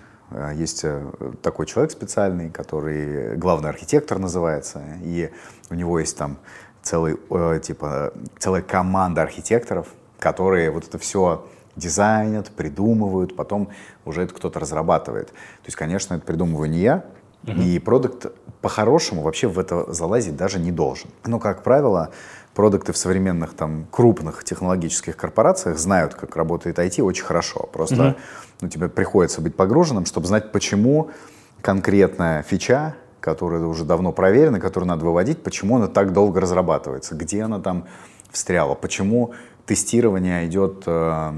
[0.55, 1.11] есть э,
[1.41, 5.31] такой человек специальный, который главный архитектор называется, и
[5.69, 6.37] у него есть там
[6.81, 9.87] целый, э, типа, целая команда архитекторов,
[10.19, 13.69] которые вот это все дизайнят, придумывают, потом
[14.05, 15.27] уже это кто-то разрабатывает.
[15.27, 17.05] То есть, конечно, это придумываю не я,
[17.43, 17.63] uh-huh.
[17.63, 18.27] и продукт
[18.61, 21.09] по-хорошему вообще в это залазить даже не должен.
[21.25, 22.11] Но, как правило,
[22.57, 27.69] продукты в современных там крупных технологических корпорациях знают, как работает IT очень хорошо.
[27.71, 28.15] Просто uh-huh
[28.61, 31.11] ну, тебе приходится быть погруженным, чтобы знать, почему
[31.61, 37.43] конкретная фича, которая уже давно проверена, которую надо выводить, почему она так долго разрабатывается, где
[37.43, 37.85] она там
[38.31, 39.33] встряла, почему
[39.65, 41.33] тестирование идет э,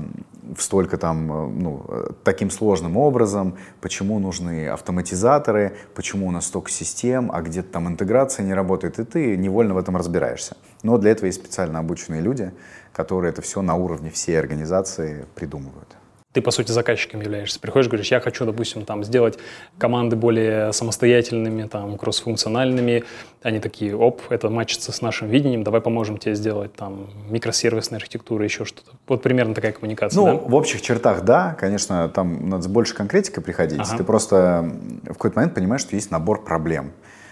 [0.56, 1.86] в столько там, э, ну,
[2.24, 8.46] таким сложным образом, почему нужны автоматизаторы, почему у нас столько систем, а где-то там интеграция
[8.46, 10.56] не работает, и ты невольно в этом разбираешься.
[10.84, 12.52] Но для этого есть специально обученные люди,
[12.94, 15.96] которые это все на уровне всей организации придумывают
[16.32, 17.60] ты, по сути, заказчиком являешься.
[17.60, 19.40] Приходишь, говоришь, я хочу, допустим, там, сделать
[19.80, 23.04] команды более самостоятельными, там, кроссфункциональными.
[23.42, 28.44] Они такие, оп, это матчится с нашим видением, давай поможем тебе сделать там микросервисная архитектура,
[28.44, 28.92] еще что-то.
[29.08, 30.34] Вот примерно такая коммуникация, Ну, да?
[30.34, 31.56] в общих чертах, да.
[31.60, 33.80] Конечно, там надо с большей конкретикой приходить.
[33.80, 33.98] Ага.
[33.98, 34.72] Ты просто
[35.04, 36.92] в какой-то момент понимаешь, что есть набор проблем,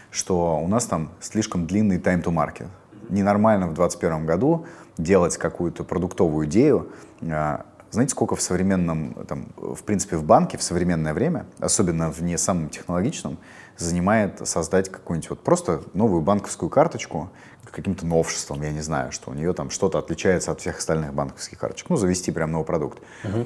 [0.09, 2.67] что у нас там слишком длинный time to market.
[3.09, 4.65] Ненормально в 2021 году
[4.97, 6.91] делать какую-то продуктовую идею,
[7.21, 12.21] а, знаете, сколько в современном, там, в принципе, в банке в современное время, особенно в
[12.21, 13.37] не самом технологичном,
[13.77, 17.29] занимает создать какую-нибудь вот просто новую банковскую карточку
[17.77, 21.59] каким-то новшеством, я не знаю, что у нее там что-то отличается от всех остальных банковских
[21.59, 21.89] карточек.
[21.89, 22.99] Ну, завести прям новый продукт.
[23.23, 23.45] Угу.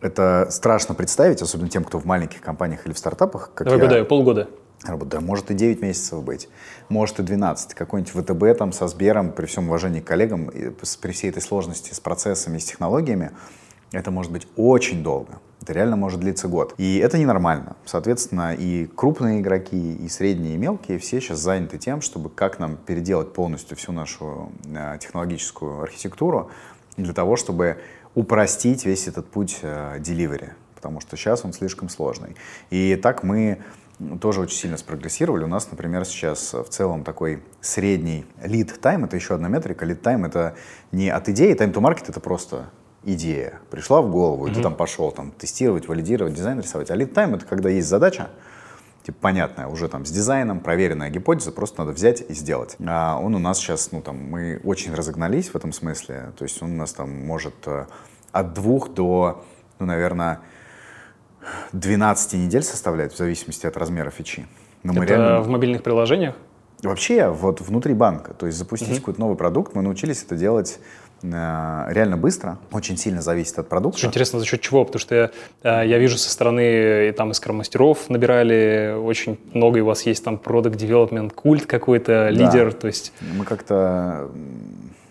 [0.00, 3.52] Это страшно представить, особенно тем, кто в маленьких компаниях или в стартапах.
[3.54, 4.48] Как Давай я, гадаю, полгода.
[4.84, 6.48] Да, может и 9 месяцев быть,
[6.88, 7.74] может и 12.
[7.74, 12.00] Какой-нибудь ВТБ там со Сбером, при всем уважении к коллегам, при всей этой сложности с
[12.00, 13.32] процессами, с технологиями,
[13.90, 15.40] это может быть очень долго.
[15.62, 16.74] Это реально может длиться год.
[16.78, 17.76] И это ненормально.
[17.84, 22.76] Соответственно, и крупные игроки, и средние, и мелкие все сейчас заняты тем, чтобы как нам
[22.76, 26.50] переделать полностью всю нашу э, технологическую архитектуру
[26.96, 27.78] для того, чтобы
[28.14, 30.50] упростить весь этот путь э, delivery.
[30.74, 32.36] Потому что сейчас он слишком сложный.
[32.70, 33.58] И так мы
[34.20, 35.44] тоже очень сильно спрогрессировали.
[35.44, 40.00] У нас, например, сейчас в целом такой средний lead time, это еще одна метрика, lead
[40.00, 40.54] time это
[40.92, 42.70] не от идеи, time to market это просто
[43.04, 44.50] идея пришла в голову, mm-hmm.
[44.50, 46.90] и ты там пошел там, тестировать, валидировать, дизайн рисовать.
[46.90, 48.28] А lead time— это когда есть задача,
[49.04, 52.76] типа понятная, уже там с дизайном, проверенная гипотеза, просто надо взять и сделать.
[52.86, 56.60] А он у нас сейчас, ну там, мы очень разогнались в этом смысле, то есть
[56.62, 57.86] он у нас там может э,
[58.32, 59.44] от двух до,
[59.78, 60.40] ну, наверное,
[61.72, 64.46] 12 недель составляет, в зависимости от размера фичи.
[64.82, 65.40] Но это мы реально...
[65.40, 66.34] в мобильных приложениях?
[66.82, 68.98] Вообще, вот внутри банка, то есть запустить mm-hmm.
[69.00, 70.78] какой-то новый продукт, мы научились это делать
[71.22, 73.98] Э, реально быстро, очень сильно зависит от продукта.
[73.98, 75.30] Очень интересно, за счет чего, потому что я,
[75.62, 80.02] э, я вижу со стороны, и там из мастеров набирали, очень много, и у вас
[80.02, 82.78] есть там product development культ какой-то, лидер, да.
[82.78, 83.12] то есть...
[83.36, 84.28] Мы как-то...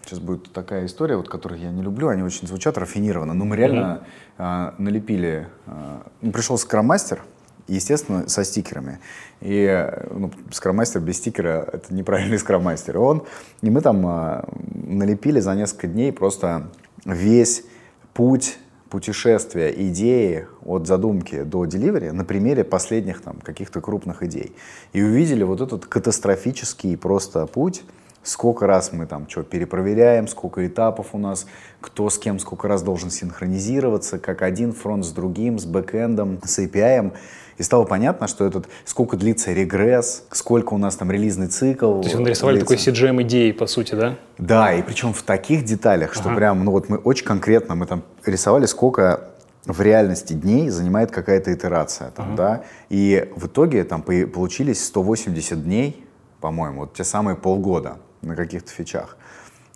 [0.07, 3.57] Сейчас будет такая история, вот, которую я не люблю, они очень звучат рафинированно, но мы
[3.57, 4.03] реально
[4.37, 4.71] mm-hmm.
[4.77, 5.47] э, налепили...
[5.65, 5.99] Э,
[6.31, 7.23] пришел скрам-мастер,
[7.67, 8.99] естественно, со стикерами.
[9.41, 12.97] И ну, скроммастер без стикера— это неправильный скроммастер.
[12.99, 13.23] Он,
[13.61, 14.43] и мы там э,
[14.75, 16.69] налепили за несколько дней просто
[17.03, 17.65] весь
[18.13, 24.55] путь путешествия идеи от задумки до деливери на примере последних там каких-то крупных идей.
[24.93, 27.83] И увидели вот этот катастрофический просто путь,
[28.27, 31.47] сколько раз мы там что перепроверяем, сколько этапов у нас,
[31.79, 36.59] кто с кем сколько раз должен синхронизироваться, как один фронт с другим, с бэкэндом, с
[36.59, 37.13] API.
[37.57, 42.01] И стало понятно, что этот, сколько длится регресс, сколько у нас там релизный цикл.
[42.01, 42.75] То есть вы нарисовали длится.
[42.75, 44.17] такой CGM идеи, по сути, да?
[44.37, 46.35] Да, и причем в таких деталях, что ага.
[46.35, 49.29] прям, ну вот мы очень конкретно, мы там рисовали, сколько
[49.65, 52.35] в реальности дней занимает какая-то итерация, там, ага.
[52.35, 56.05] да, и в итоге там получились 180 дней,
[56.39, 59.17] по-моему, вот те самые полгода на каких-то фичах.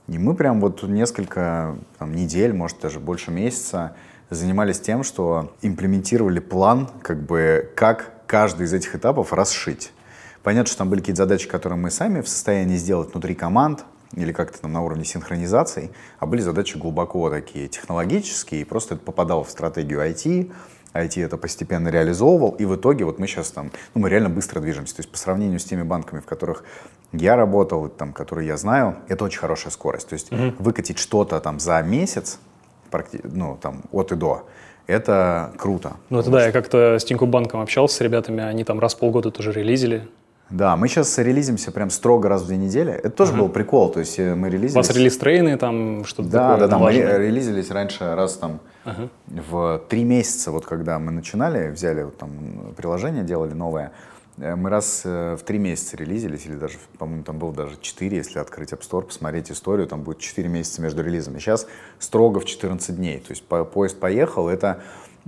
[0.08, 3.96] И мы прям вот несколько там, недель, может даже больше месяца
[4.30, 9.92] занимались тем, что имплементировали план, как бы, как каждый из этих этапов расшить.
[10.42, 14.32] Понятно, что там были какие-то задачи, которые мы сами в состоянии сделать внутри команд или
[14.32, 19.44] как-то там на уровне синхронизации, а были задачи глубоко такие технологические, и просто это попадало
[19.44, 20.52] в стратегию IT,
[20.94, 24.60] IT это постепенно реализовывал, и в итоге вот мы сейчас там, ну, мы реально быстро
[24.60, 24.96] движемся.
[24.96, 26.64] То есть по сравнению с теми банками, в которых
[27.12, 30.10] я работал, там, которые я знаю, это очень хорошая скорость.
[30.10, 30.54] То есть угу.
[30.60, 32.40] выкатить что-то там за месяц,
[33.24, 34.48] ну, там, от и до,
[34.88, 35.94] это круто.
[36.10, 39.00] Ну, это да, я как-то с Тинькофф банком общался с ребятами, они там раз в
[39.00, 40.08] полгода тоже релизили.
[40.52, 42.92] Да, мы сейчас релизимся прям строго раз в две недели.
[42.92, 43.40] Это тоже uh-huh.
[43.40, 44.76] был прикол, то есть э, мы релизились...
[44.76, 49.10] У вас релиз-трейны там, что-то да, такое Да, да, мы релизились раньше раз там uh-huh.
[49.50, 52.32] в три месяца, вот когда мы начинали, взяли вот там
[52.76, 53.94] приложение, делали новое,
[54.38, 58.18] э, мы раз э, в три месяца релизились, или даже, по-моему, там было даже четыре,
[58.18, 61.40] если открыть App Store, посмотреть историю, там будет четыре месяца между релизами.
[61.40, 61.66] Сейчас
[61.98, 64.82] строго в 14 дней, то есть по, поезд поехал, это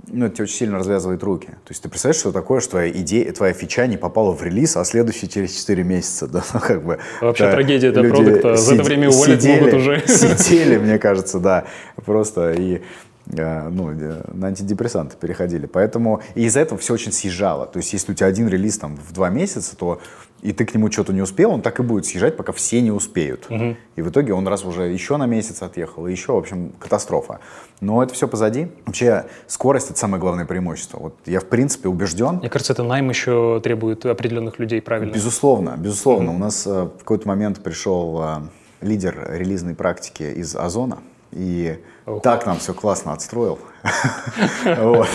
[0.08, 1.46] ну, это тебе очень сильно развязывает руки.
[1.46, 4.76] То есть ты представляешь, что такое, что твоя идея, твоя фича не попала в релиз,
[4.76, 6.98] а следующий через 4 месяца, да, ну, как бы.
[7.20, 10.02] Вообще да, трагедия для продукта, за это время уволить сидели, могут уже.
[10.06, 11.64] Сидели, мне кажется, да,
[12.04, 12.82] просто и
[13.26, 15.66] ну, э, на антидепрессанты переходили.
[15.66, 17.66] Поэтому и из-за этого все очень съезжало.
[17.66, 20.00] То есть, если у тебя один релиз там в два месяца, то
[20.44, 22.90] и ты к нему что-то не успел, он так и будет съезжать, пока все не
[22.90, 23.46] успеют.
[23.48, 23.76] Угу.
[23.96, 27.40] И в итоге он раз уже еще на месяц отъехал, и еще, в общем, катастрофа.
[27.80, 28.68] Но это все позади.
[28.84, 30.98] Вообще, скорость— это самое главное преимущество.
[30.98, 32.36] Вот я, в принципе, убежден.
[32.36, 35.14] Мне кажется, это найм еще требует определенных людей, правильно?
[35.14, 36.28] Безусловно, безусловно.
[36.28, 36.36] Угу.
[36.36, 38.40] У нас э, в какой-то момент пришел э,
[38.82, 40.98] лидер релизной практики из Озона,
[41.34, 42.20] и Ого.
[42.20, 43.58] так нам все классно отстроил.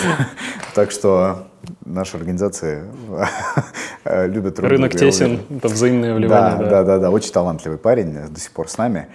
[0.74, 1.48] Так что
[1.84, 2.84] наша организация
[4.04, 6.68] любит друг Рынок тесен, это взаимное вливание.
[6.68, 9.08] Да, да, да, очень талантливый парень, до сих пор с нами.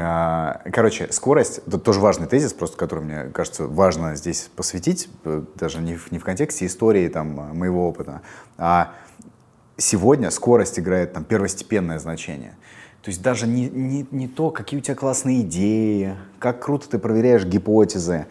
[0.00, 5.42] А, короче, скорость, это тоже важный тезис, просто который, мне кажется, важно здесь посвятить, э,
[5.56, 8.22] даже не в, не в контексте истории там, моего опыта,
[8.58, 8.92] а
[9.76, 12.54] сегодня скорость играет там первостепенное значение.
[13.02, 16.98] То есть даже не, не, не то, какие у тебя классные идеи, как круто ты
[16.98, 18.26] проверяешь гипотезы.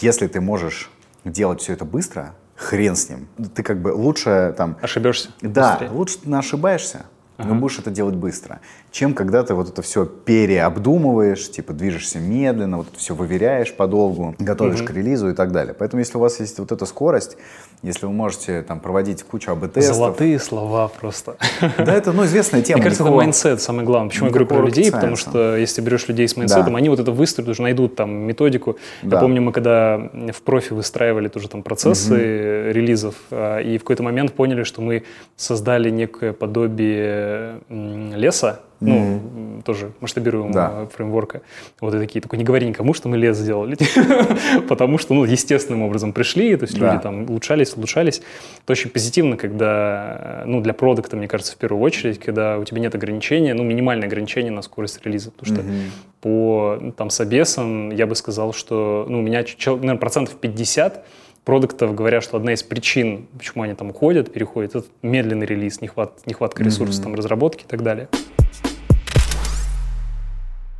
[0.00, 0.90] Если ты можешь
[1.24, 3.28] делать все это быстро, хрен с ним.
[3.54, 4.76] Ты как бы лучше там...
[4.82, 5.30] Ошибешься.
[5.40, 5.90] Да, быстрее.
[5.90, 7.06] лучше ты ошибаешься,
[7.38, 7.48] ага.
[7.48, 12.78] но будешь это делать быстро, чем когда ты вот это все переобдумываешь, типа движешься медленно,
[12.78, 14.88] вот это все выверяешь подолгу, готовишь угу.
[14.88, 15.74] к релизу и так далее.
[15.78, 17.36] Поэтому если у вас есть вот эта скорость,
[17.82, 19.96] если вы можете там проводить кучу A/B -тестов...
[19.96, 21.36] Золотые слова просто.
[21.78, 22.78] Да, это ну, известная тема.
[22.78, 24.10] Мне кажется, это mindset самое главное.
[24.10, 24.90] Почему я говорю про людей?
[24.90, 26.78] Потому что если берешь людей с mindset ом, да.
[26.78, 28.76] они вот это выстроят, уже найдут там методику.
[29.02, 29.16] Да.
[29.16, 34.02] Я помню, мы когда в Профи выстраивали тоже там процессы релизов, а, и в какой-то
[34.02, 35.04] момент поняли, что мы
[35.36, 39.62] создали некое подобие LeSS а, ну, mm-hmm.
[39.62, 40.86] тоже масштабируемого да.
[40.86, 41.42] фреймворка.
[41.80, 43.76] Вот и такие, только не говори никому, что мы LeSS сделали.
[44.68, 46.92] Потому что, ну, естественным образом пришли, то есть да.
[46.92, 48.22] люди там улучшались, улучшались.
[48.64, 52.80] Это очень позитивно, когда, ну, для продукта, мне кажется, в первую очередь, когда у тебя
[52.80, 55.30] нет ограничения, ну, минимальное ограничение на скорость релиза.
[55.30, 55.90] Потому что mm-hmm.
[56.22, 61.04] по, ну, там, собесам я бы сказал, что, ну, у меня, наверное, процентов 50
[61.44, 66.26] продуктов говорят, что одна из причин, почему они там уходят, переходят, это медленный релиз, нехват,
[66.26, 67.04] нехватка ресурсов, mm-hmm.
[67.04, 68.08] там, разработки и так далее.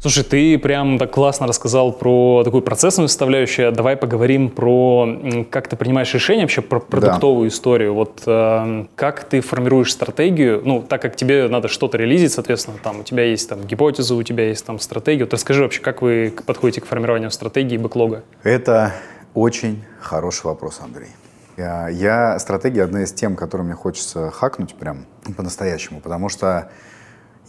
[0.00, 3.70] Слушай, ты прям так классно рассказал про такую процессную составляющую.
[3.70, 5.06] Давай поговорим про,
[5.50, 7.54] как ты принимаешь решения, вообще про продуктовую да.
[7.54, 7.92] историю.
[7.92, 13.00] Вот э, как ты формируешь стратегию, ну, так как тебе надо что-то релизить, соответственно, там
[13.00, 15.24] у тебя есть там гипотеза, у тебя есть там стратегия.
[15.24, 18.22] Вот расскажи вообще, как вы подходите к формированию стратегии бэклога?
[18.42, 18.94] Это
[19.34, 21.10] очень хороший вопрос, Андрей.
[21.58, 25.04] Я, я стратегия одна из тем, которую мне хочется хакнуть прям
[25.36, 26.70] по-настоящему, потому что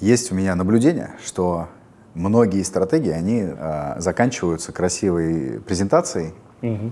[0.02, 1.70] есть у меня наблюдение, что
[2.14, 6.92] многие стратегии, они э, заканчиваются красивой презентацией, угу.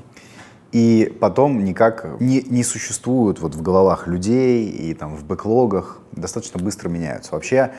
[0.72, 6.60] и потом никак не, не существуют вот в головах людей и там в бэклогах, достаточно
[6.60, 7.34] быстро меняются.
[7.34, 7.72] Вообще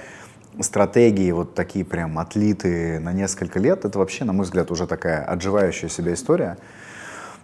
[0.59, 5.25] стратегии вот такие прям отлитые на несколько лет, это вообще, на мой взгляд, уже такая
[5.25, 6.59] отживающая себя история.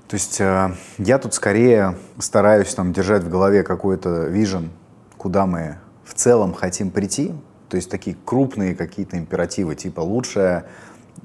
[0.09, 4.71] То есть э, я тут скорее стараюсь там держать в голове какой-то вижен,
[5.17, 7.35] куда мы в целом хотим прийти.
[7.69, 10.65] То есть такие крупные какие-то императивы, типа лучшее,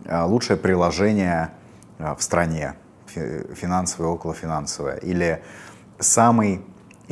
[0.05, 1.51] э, лучшее приложение
[1.99, 2.75] э, в стране,
[3.07, 5.43] финансовое, околофинансовое, или
[5.99, 6.61] самый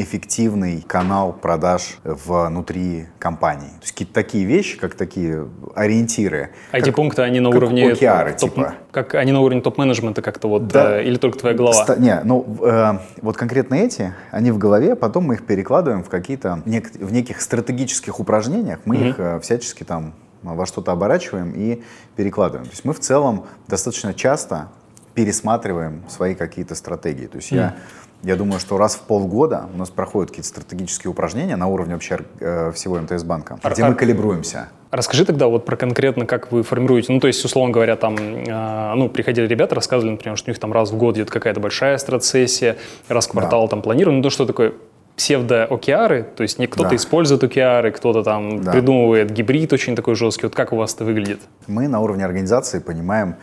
[0.02, 3.68] эффективный канал продаж внутри компании.
[3.68, 6.52] То есть какие-то такие вещи, как такие ориентиры.
[6.72, 7.92] А эти пункты, они на уровне...
[7.92, 8.76] OKR, топ, типа.
[8.92, 11.00] Как, они на уровне топ-менеджмента как-то вот, да.
[11.00, 11.84] э, или только твоя голова?
[11.84, 16.10] Ста- не, ну э, вот конкретно эти, они в голове, потом мы их перекладываем в
[16.10, 19.10] какие-то, нек- в неких стратегических упражнениях, мы mm-hmm.
[19.10, 21.84] их э, всячески там во что-то оборачиваем и
[22.16, 22.66] перекладываем.
[22.66, 24.70] То есть мы в целом достаточно часто
[25.14, 27.28] пересматриваем свои какие-то стратегии.
[27.28, 27.56] То есть mm.
[27.56, 27.76] я
[28.24, 32.20] я думаю, что раз в полгода у нас проходят какие-то стратегические упражнения на уровне вообще
[32.40, 34.70] э, всего МТС банка, а, где мы калибруемся.
[34.92, 37.14] Расскажи тогда вот про конкретно, как вы формируете.
[37.14, 40.60] Ну, то есть, условно говоря, там, э, ну, приходили ребята, рассказывали, например, что у них
[40.60, 43.70] там раз в год идет какая-то большая стратсессия, раз в квартал да.
[43.70, 44.18] там планируем.
[44.18, 44.74] Ну, то, что такое
[45.16, 46.96] псевдо-океары, то есть не кто-то да.
[46.96, 48.72] использует океары, кто-то там да.
[48.72, 50.46] придумывает гибрид очень такой жесткий.
[50.46, 51.42] Вот как у вас это выглядит?
[51.68, 53.36] Мы на уровне организации понимаем,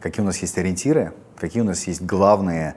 [0.00, 2.74] какие у нас есть ориентиры, какие у нас есть главные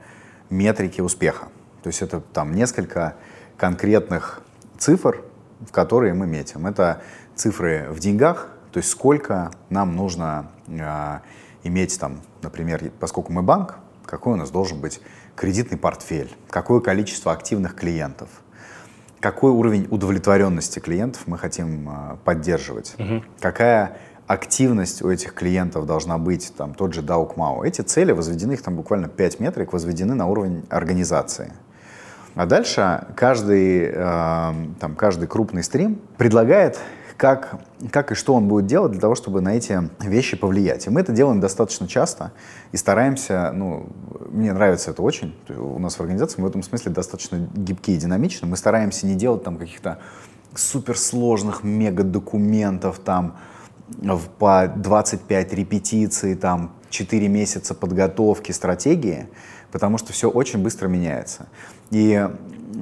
[0.50, 1.48] метрики успеха.
[1.82, 3.16] То есть это там несколько
[3.56, 4.42] конкретных
[4.78, 5.22] цифр,
[5.60, 6.66] в которые мы метим.
[6.66, 7.02] Это
[7.34, 11.20] цифры в деньгах, то есть сколько нам нужно э,
[11.62, 15.00] иметь там, например, поскольку мы банк, какой у нас должен быть
[15.34, 18.28] кредитный портфель, какое количество активных клиентов,
[19.20, 23.22] какой уровень удовлетворенности клиентов мы хотим э, поддерживать, угу.
[23.40, 28.62] какая активность у этих клиентов должна быть, там, тот же DAO Эти цели возведены, их
[28.62, 31.52] там буквально 5 метрик, возведены на уровень организации.
[32.34, 33.92] А дальше каждый, э,
[34.78, 36.78] там, каждый крупный стрим предлагает,
[37.16, 37.60] как,
[37.90, 40.86] как и что он будет делать для того, чтобы на эти вещи повлиять.
[40.86, 42.32] И мы это делаем достаточно часто
[42.72, 43.86] и стараемся, ну,
[44.30, 48.00] мне нравится это очень, у нас в организации мы в этом смысле достаточно гибкие и
[48.00, 48.46] динамичны.
[48.48, 49.98] Мы стараемся не делать там каких-то
[50.54, 53.36] суперсложных мега-документов, там,
[53.88, 59.28] в по 25 репетиций, там, 4 месяца подготовки, стратегии,
[59.70, 61.46] потому что все очень быстро меняется.
[61.90, 62.28] И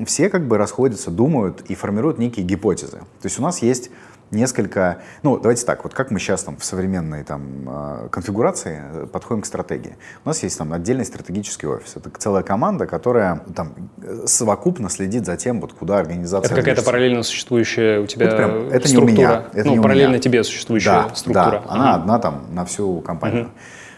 [0.06, 2.98] все как бы расходятся, думают и формируют некие гипотезы.
[2.98, 3.90] То есть у нас есть
[4.34, 9.06] несколько, ну, давайте так, вот как мы сейчас там в современной там а, конфигурации э,
[9.06, 9.96] подходим к стратегии.
[10.24, 11.96] У нас есть там отдельный стратегический офис.
[11.96, 16.46] Это целая команда, которая там э, совокупно следит за тем, вот куда организация...
[16.46, 19.10] Это какая-то параллельно существующая у тебя вот прям, это структура?
[19.10, 20.20] Не у меня, это ну, не параллельно меня.
[20.20, 21.62] тебе существующая да, структура?
[21.64, 23.44] Да, она одна там на всю компанию.
[23.44, 23.50] Угу.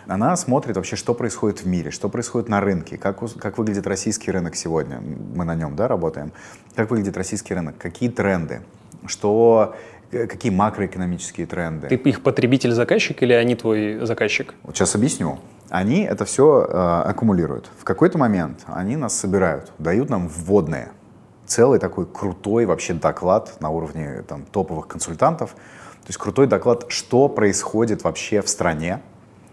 [0.09, 4.30] Она смотрит вообще, что происходит в мире, что происходит на рынке, как, как выглядит российский
[4.30, 5.01] рынок сегодня.
[5.01, 6.32] Мы на нем да, работаем.
[6.76, 8.62] Как выглядит российский рынок, какие тренды,
[9.07, 9.74] что
[10.11, 11.88] какие макроэкономические тренды.
[11.88, 14.54] Ты их потребитель-заказчик или они твой заказчик?
[14.62, 15.38] Вот сейчас объясню.
[15.68, 17.68] Они это все э, аккумулируют.
[17.78, 20.90] В какой-то момент они нас собирают, дают нам вводные.
[21.44, 25.50] Целый такой крутой вообще доклад на уровне там, топовых консультантов.
[25.50, 29.00] То есть крутой доклад, что происходит вообще в стране.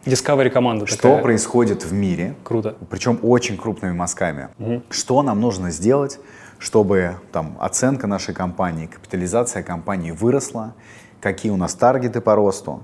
[0.06, 1.22] Discovery команда Что такая.
[1.22, 2.36] происходит в мире.
[2.44, 2.76] Круто.
[2.90, 4.50] Причем очень крупными мазками.
[4.60, 4.84] Угу.
[4.90, 6.20] Что нам нужно сделать,
[6.64, 10.76] чтобы там, оценка нашей компании, капитализация компании выросла,
[11.20, 12.84] какие у нас таргеты по росту,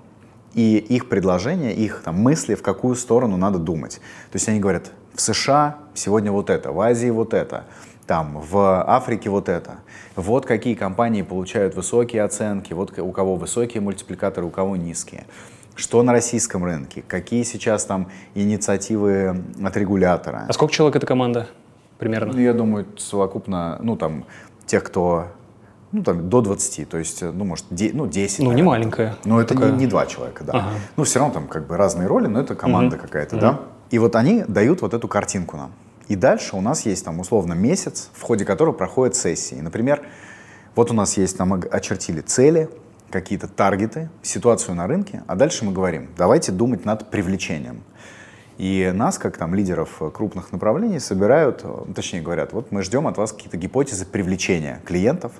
[0.53, 4.01] и их предложения, их там, мысли, в какую сторону надо думать.
[4.31, 7.67] То есть они говорят, в США сегодня вот это, в Азии вот это,
[8.05, 9.75] там, в Африке вот это.
[10.17, 15.23] Вот какие компании получают высокие оценки, вот у кого высокие мультипликаторы, у кого низкие.
[15.75, 20.47] Что на российском рынке, какие сейчас там инициативы от регулятора.
[20.49, 21.47] А сколько человек эта команда?
[21.99, 22.33] Примерно?
[22.33, 24.25] Ну, я думаю, совокупно, ну, там,
[24.65, 25.27] тех, кто
[25.91, 28.39] ну, там, до 20, то есть, ну, может, де, ну, 10.
[28.39, 28.55] Ну, наверное.
[28.55, 29.15] не маленькая.
[29.25, 29.71] Ну, это такая...
[29.71, 30.53] не, не два человека, да.
[30.53, 30.69] Ага.
[30.97, 33.03] Ну, все равно там как бы разные роли, но это команда угу.
[33.03, 33.41] какая-то, угу.
[33.41, 33.59] да.
[33.89, 35.71] И вот они дают вот эту картинку нам.
[36.07, 39.55] И дальше у нас есть там условно месяц, в ходе которого проходят сессии.
[39.55, 40.01] Например,
[40.75, 42.69] вот у нас есть, там очертили цели,
[43.09, 47.83] какие-то таргеты, ситуацию на рынке, а дальше мы говорим, давайте думать над привлечением.
[48.59, 51.63] И нас, как там лидеров крупных направлений, собирают,
[51.95, 55.31] точнее говорят, вот мы ждем от вас какие-то гипотезы привлечения клиентов,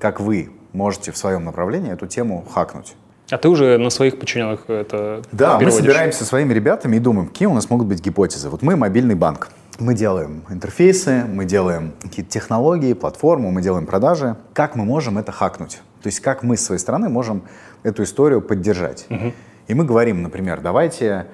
[0.00, 2.96] как вы можете в своем направлении эту тему хакнуть.
[3.30, 5.66] А ты уже на своих подчиненных это Да, переводишь.
[5.66, 8.50] мы собираемся со своими ребятами и думаем, какие у нас могут быть гипотезы.
[8.50, 9.50] Вот мы мобильный банк.
[9.78, 14.36] Мы делаем интерфейсы, мы делаем какие-то технологии, платформу, мы делаем продажи.
[14.52, 15.80] Как мы можем это хакнуть?
[16.02, 17.44] То есть как мы с своей стороны можем
[17.84, 19.06] эту историю поддержать?
[19.08, 19.32] Угу.
[19.68, 21.26] И мы говорим, например, давайте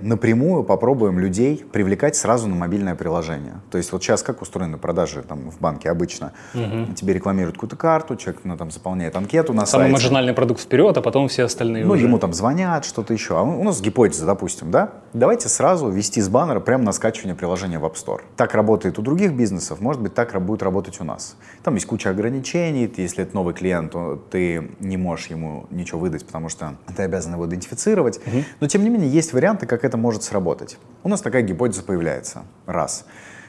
[0.00, 3.54] напрямую попробуем людей привлекать сразу на мобильное приложение.
[3.70, 6.32] То есть вот сейчас как устроены продажи там в банке обычно?
[6.54, 6.94] Угу.
[6.94, 9.92] Тебе рекламируют какую-то карту, человек ну, там заполняет анкету на Самый сайте.
[9.92, 12.04] маржинальный продукт вперед, а потом все остальные Ну, уже.
[12.04, 13.38] ему там звонят, что-то еще.
[13.38, 14.90] А у нас гипотеза, допустим, да?
[15.12, 18.22] Давайте сразу ввести с баннера прямо на скачивание приложения в App Store.
[18.36, 21.36] Так работает у других бизнесов, может быть, так будет работать у нас.
[21.62, 22.92] Там есть куча ограничений.
[22.96, 27.34] Если это новый клиент, то ты не можешь ему ничего выдать, потому что ты обязан
[27.34, 28.18] его идентифицировать.
[28.26, 28.44] Угу.
[28.60, 30.78] Но, тем не менее, есть варианты, как это может сработать.
[31.02, 32.42] У нас такая гипотеза появляется.
[32.66, 33.04] Раз.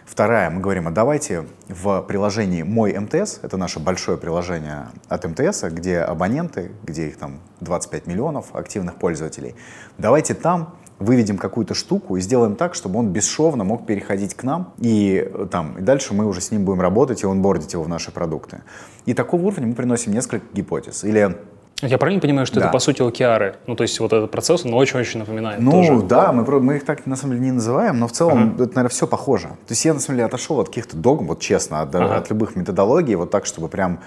[0.06, 5.64] Вторая, мы говорим, а давайте в приложении «Мой МТС», это наше большое приложение от МТС,
[5.64, 9.56] где абоненты, где их там 25 миллионов активных пользователей,
[9.98, 14.74] давайте там выведем какую-то штуку и сделаем так, чтобы он бесшовно мог переходить к нам,
[14.78, 18.12] и, там, и дальше мы уже с ним будем работать и онбордить его в наши
[18.12, 18.62] продукты.
[19.06, 21.04] И такого уровня мы приносим несколько гипотез.
[21.04, 21.36] Или
[21.82, 22.66] я правильно понимаю, что да.
[22.66, 23.58] это по сути океары?
[23.68, 25.60] Ну, то есть вот этот процесс, он очень-очень напоминает.
[25.60, 26.02] Ну, тоже.
[26.04, 28.64] да, мы, мы их так на самом деле не называем, но в целом uh-huh.
[28.64, 29.48] это, наверное, все похоже.
[29.48, 32.16] То есть я, на самом деле, отошел от каких-то догм, вот честно, от, uh-huh.
[32.16, 34.00] от любых методологий, вот так, чтобы прям...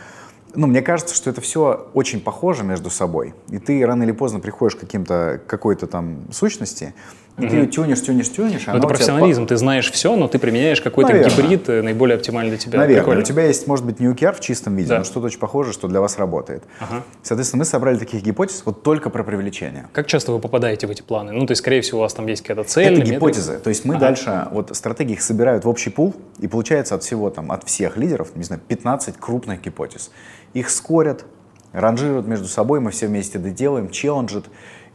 [0.55, 3.35] Ну, мне кажется, что это все очень похоже между собой.
[3.51, 6.95] И ты рано или поздно приходишь к каким-то, какой-то там сущности,
[7.39, 7.49] угу.
[7.49, 8.67] ты тюнишь, тюнишь, тюнишь.
[8.67, 9.49] Но это профессионализм, тебя...
[9.49, 12.79] ты знаешь все, но ты применяешь какой-то гибрид э, наиболее оптимальный для тебя.
[12.79, 13.03] Наверное.
[13.03, 13.23] Прикольно.
[13.23, 14.99] У тебя есть, может быть, не UKR в чистом виде, да.
[14.99, 16.65] но что-то очень похожее, что для вас работает.
[16.81, 17.03] Ага.
[17.23, 19.87] Соответственно, мы собрали таких гипотез вот только про привлечение.
[19.93, 21.33] Как часто вы попадаете в эти планы?
[21.33, 22.95] Ну, то есть, скорее всего, у вас там есть какая-то цель.
[22.95, 23.53] Это гипотезы.
[23.53, 23.65] Метрик?
[23.65, 24.01] То есть мы ага.
[24.01, 27.97] дальше, вот стратегии их собирают в общий пул, и получается от всего, там, от всех
[27.97, 30.11] лидеров, не знаю, 15 крупных гипотез.
[30.55, 31.25] Их скорят,
[31.73, 34.45] ранжируют между собой, мы все вместе это делаем, челленджат,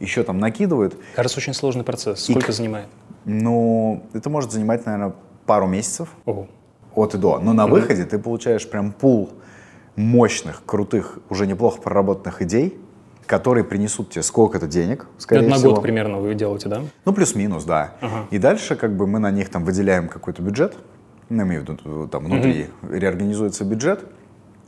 [0.00, 0.96] еще там накидывают.
[1.14, 2.24] Кажется, очень сложный процесс.
[2.24, 2.88] Сколько и, занимает?
[3.24, 5.14] Ну, это может занимать, наверное,
[5.46, 6.48] пару месяцев Ого.
[6.94, 7.38] от и до.
[7.38, 7.70] Но на mm-hmm.
[7.70, 9.30] выходе ты получаешь прям пул
[9.96, 12.78] мощных, крутых, уже неплохо проработанных идей,
[13.26, 15.74] которые принесут тебе сколько-то денег, скорее Это на всего.
[15.74, 16.82] год примерно вы делаете, да?
[17.04, 17.94] Ну, плюс-минус, да.
[18.00, 18.26] Ага.
[18.30, 20.76] И дальше как бы мы на них там выделяем какой-то бюджет,
[21.30, 22.98] ну, имею в виду, там внутри mm-hmm.
[22.98, 24.04] реорганизуется бюджет,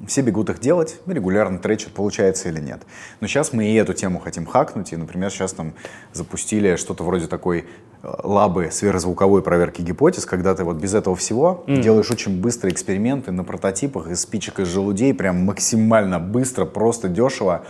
[0.07, 2.83] все бегут их делать, регулярно тречат, получается или нет.
[3.21, 5.75] Но сейчас мы и эту тему хотим хакнуть, и, например, сейчас там
[6.13, 7.61] запустили что-то вроде такой
[8.03, 11.81] э, лабы сверхзвуковой проверки гипотез, когда ты вот без этого всего mm.
[11.81, 17.65] делаешь очень быстрые эксперименты на прототипах из спичек из желудей, прям максимально быстро, просто дешево,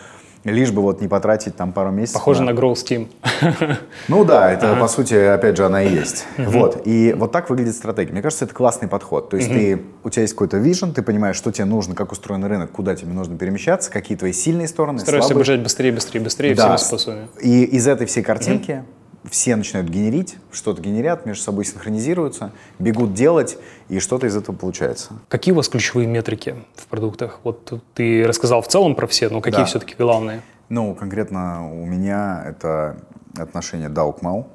[0.47, 2.15] Лишь бы вот не потратить там пару месяцев.
[2.15, 3.09] Похоже на, на Grow Steam.
[4.09, 4.81] Ну да, это ага.
[4.81, 6.27] по сути, опять же, она и есть.
[6.39, 6.83] Вот.
[6.85, 8.13] И вот так выглядит стратегия.
[8.13, 9.29] Мне кажется, это классный подход.
[9.31, 12.45] То есть ты, у тебя есть какой-то вижен, ты понимаешь, что тебе нужно, как устроен
[12.45, 16.77] рынок, куда тебе нужно перемещаться, какие твои сильные стороны, Стараешься бежать быстрее, быстрее, быстрее да.
[16.77, 17.29] всеми способами.
[17.41, 18.85] И из этой всей картинки
[19.31, 23.59] все начинают генерить, что-то генерят, между собой синхронизируются, бегут делать,
[23.89, 25.14] и что-то из этого получается.
[25.29, 27.41] Какие у вас ключевые метрики в продуктах?
[27.45, 29.66] Вот ты рассказал в целом про все, но какие да.
[29.66, 30.43] все-таки главные?
[30.68, 32.99] Ну, конкретно у меня это
[33.37, 34.47] отношение DAO к MAU,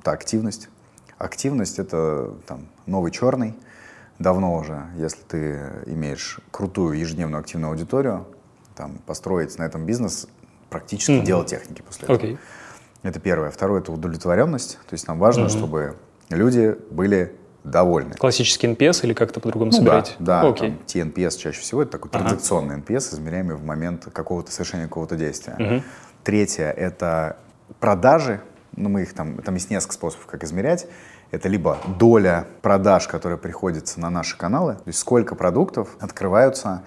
[0.00, 0.68] это активность.
[1.18, 3.54] Активность— это там, новый черный.
[4.18, 8.26] Давно уже, если ты имеешь крутую ежедневную активную аудиторию,
[8.74, 10.28] там, построить на этом бизнес,
[10.70, 11.24] практически mm-hmm.
[11.24, 12.18] дело техники после этого.
[12.18, 12.38] Okay.
[13.04, 13.50] Это первое.
[13.50, 14.78] Второе— это удовлетворенность.
[14.88, 15.56] То есть нам важно, mm-hmm.
[15.56, 15.96] чтобы
[16.30, 18.14] люди были довольны.
[18.14, 20.14] Классический NPS или как-то по-другому ну, собираете?
[20.18, 20.58] Да, да okay.
[20.58, 22.20] там, TNPS чаще всего это такой ага.
[22.20, 25.54] транзакционный NPS, измеряемый в момент какого-то совершения какого-то действия.
[25.58, 25.82] Угу.
[26.24, 27.36] Третье— это
[27.78, 28.40] продажи.
[28.76, 30.86] Ну, мы их там, там есть несколько способов, как измерять.
[31.30, 36.82] Это либо доля продаж, которая приходится на наши каналы, то есть сколько продуктов открываются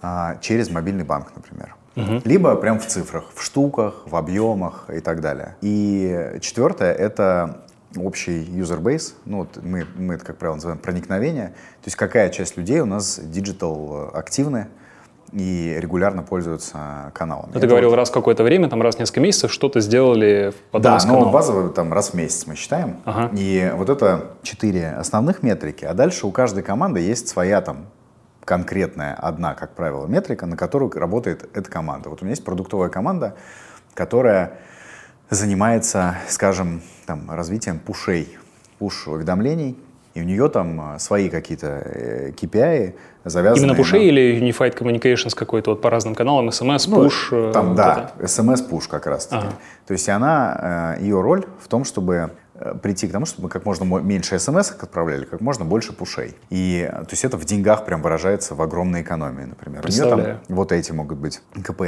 [0.00, 1.76] а, через мобильный банк, например.
[1.96, 2.22] Угу.
[2.24, 5.56] Либо прям в цифрах, в штуках, в объемах и так далее.
[5.60, 7.64] И четвертое— это
[7.96, 12.30] общий user base, ну вот мы, мы это, как правило, называем проникновение, то есть какая
[12.30, 14.68] часть людей у нас digital активны
[15.32, 17.48] и регулярно пользуются каналами.
[17.48, 17.96] Ну, ты это говорил, вот...
[17.96, 21.92] раз какое-то время, там раз в несколько месяцев что-то сделали в Да, но базово там
[21.92, 22.98] раз в месяц мы считаем.
[23.04, 23.30] Ага.
[23.36, 27.86] И вот это четыре основных метрики, а дальше у каждой команды есть своя там
[28.44, 32.08] конкретная одна, как правило, метрика, на которую работает эта команда.
[32.08, 33.36] Вот у меня есть продуктовая команда,
[33.94, 34.58] которая
[35.30, 38.36] занимается, скажем, там, развитием пушей,
[38.78, 39.78] пуш-уведомлений,
[40.14, 42.92] и у нее там э, свои какие-то KPI э,
[43.24, 43.64] завязаны.
[43.64, 44.04] Именно пушей на...
[44.04, 47.48] или Unified Communications какой-то вот по разным каналам, SMS, ну, push?
[47.48, 48.24] Э, там, вот да, это?
[48.26, 49.46] SMS, push как раз таки.
[49.46, 49.56] Ага.
[49.86, 52.32] То есть она, ее роль в том, чтобы
[52.82, 56.34] прийти к тому, чтобы как можно меньше смс отправляли, как можно больше пушей.
[56.50, 59.84] И то есть это в деньгах прям выражается в огромной экономии, например.
[59.84, 61.82] У нее там вот эти могут быть КП.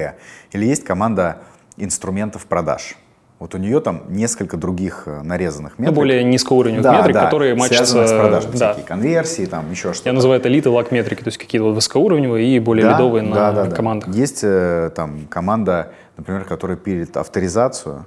[0.52, 1.38] Или есть команда
[1.76, 2.96] инструментов продаж.
[3.40, 5.94] Вот у нее там несколько других э, нарезанных метрик.
[5.94, 8.06] Ну, более низкоуровневых да, метрик, да, которые матчатся...
[8.06, 8.72] с продажами, да.
[8.72, 10.08] всякие конверсии, там еще что-то.
[10.08, 13.24] Я называю это элиты лак метрики, то есть какие-то вот высокоуровневые и более да, лидовые
[13.24, 14.08] да, на да, командах.
[14.08, 14.16] Да.
[14.16, 18.06] Есть э, там команда, например, которая пилит авторизацию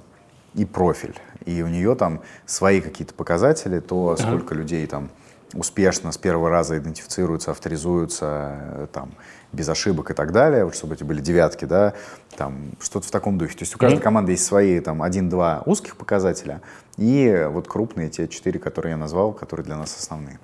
[0.54, 1.14] и профиль.
[1.48, 5.08] И у нее там свои какие-то показатели, то сколько людей там
[5.54, 9.12] успешно с первого раза идентифицируются, авторизуются, э, там,
[9.50, 11.94] без ошибок и так далее, вот чтобы эти были девятки, да,
[12.36, 13.56] там, что-то в таком духе.
[13.56, 14.02] То есть у каждой mm-hmm.
[14.02, 16.60] команды есть свои там один-два узких показателя
[16.98, 20.38] и вот крупные, те четыре, которые я назвал, которые для нас основные.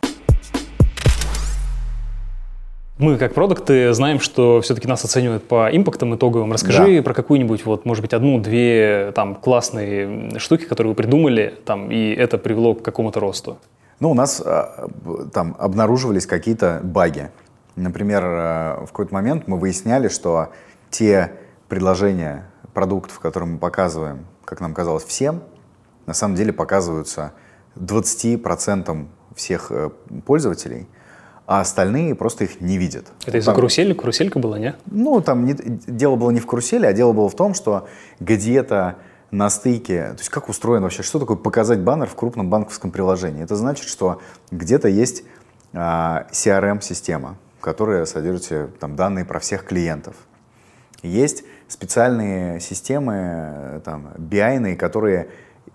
[2.97, 6.53] Мы, как продукты, знаем, что все-таки нас оценивают по импактам итоговым.
[6.53, 7.03] Расскажи да.
[7.03, 12.38] про какую-нибудь, вот, может быть, одну-две там классные штуки, которые вы придумали, там, и это
[12.38, 13.59] привело к какому-то росту.
[13.99, 14.88] Ну, у нас а,
[15.32, 17.30] там обнаруживались какие-то баги.
[17.74, 20.51] Например, а, в какой-то момент мы выясняли, что
[20.90, 21.32] те
[21.68, 25.42] предложения продуктов, которые мы показываем, как нам казалось, всем,
[26.07, 27.32] на самом деле показываются
[27.74, 29.90] 20% всех э,
[30.24, 30.86] пользователей,
[31.47, 33.07] а остальные просто их не видят.
[33.26, 33.92] Это из-за карусели?
[33.92, 34.74] Каруселька была, не?
[34.86, 37.86] Ну, там не, дело было не в карусели, а дело было в том, что
[38.20, 38.97] где-то
[39.30, 43.42] на стыке, то есть как устроен вообще, что такое показать баннер в крупном банковском приложении?
[43.42, 45.24] Это значит, что где-то есть
[45.72, 50.14] а, CRM-система, которая содержит там, данные про всех клиентов.
[51.03, 55.28] Есть специальные системы, там, BI, которые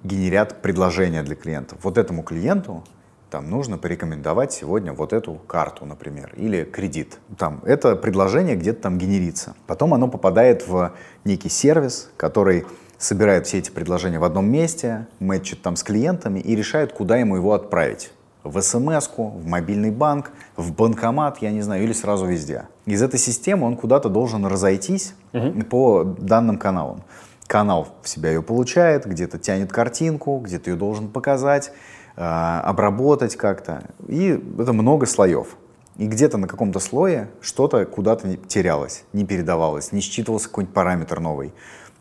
[0.03, 1.79] генерят предложения для клиентов.
[1.83, 2.83] Вот этому клиенту
[3.29, 7.19] там нужно порекомендовать сегодня вот эту карту, например, или кредит.
[7.37, 9.55] Там это предложение где-то там генерится.
[9.67, 10.93] Потом оно попадает в
[11.25, 12.65] некий сервис, который
[12.97, 17.35] собирает все эти предложения в одном месте, мэтчит там с клиентами и решает, куда ему
[17.35, 18.11] его отправить.
[18.43, 22.63] В смс в мобильный банк, в банкомат, я не знаю, или сразу везде.
[22.85, 25.61] Из этой системы он куда-то должен разойтись угу.
[25.63, 27.03] по данным каналам.
[27.47, 31.71] Канал в себя ее получает, где-то тянет картинку, где-то ее должен показать,
[32.19, 33.83] обработать как-то.
[34.07, 35.55] И это много слоев.
[35.97, 41.53] И где-то на каком-то слое что-то куда-то терялось, не передавалось, не считывался какой-нибудь параметр новый.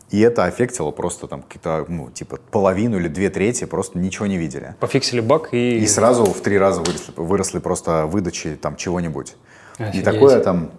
[0.09, 4.37] И это аффектило просто там какие-то, ну, типа половину или две трети, просто ничего не
[4.37, 4.75] видели.
[4.79, 5.77] Пофиксили баг и...
[5.77, 9.35] И сразу в три раза выросли, выросли просто выдачи там чего-нибудь.
[9.77, 10.01] Офигеть.
[10.01, 10.71] И такое там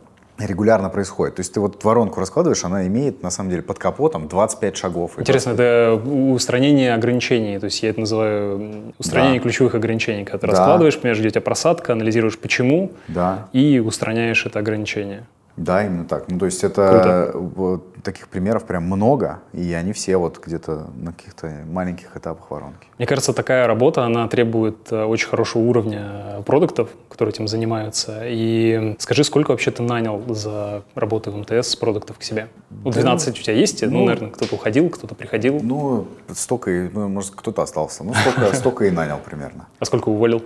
[0.46, 1.36] регулярно происходит.
[1.36, 5.12] То есть ты вот воронку раскладываешь, она имеет на самом деле под капотом 25 шагов.
[5.18, 9.42] Интересно, это устранение ограничений, то есть я это называю устранение да.
[9.42, 10.52] ключевых ограничений, когда ты да.
[10.52, 13.48] раскладываешь, понимаешь, где у тебя просадка, анализируешь почему да.
[13.52, 15.26] и устраняешь это ограничение.
[15.60, 16.24] Да, именно так.
[16.28, 21.12] Ну, то есть это вот, таких примеров прям много, и они все вот где-то на
[21.12, 22.88] каких-то маленьких этапах воронки.
[22.96, 28.22] Мне кажется, такая работа, она требует э, очень хорошего уровня продуктов, которые этим занимаются.
[28.24, 32.48] И скажи, сколько вообще ты нанял за работу в МТС с продуктов к себе?
[32.70, 33.82] Ну, 12 да, у тебя есть?
[33.82, 35.60] Ну, ну, наверное, кто-то уходил, кто-то приходил.
[35.62, 38.02] Ну, столько, и, ну, может, кто-то остался.
[38.02, 39.68] Ну, столько, столько и нанял примерно.
[39.78, 40.42] А сколько уволил?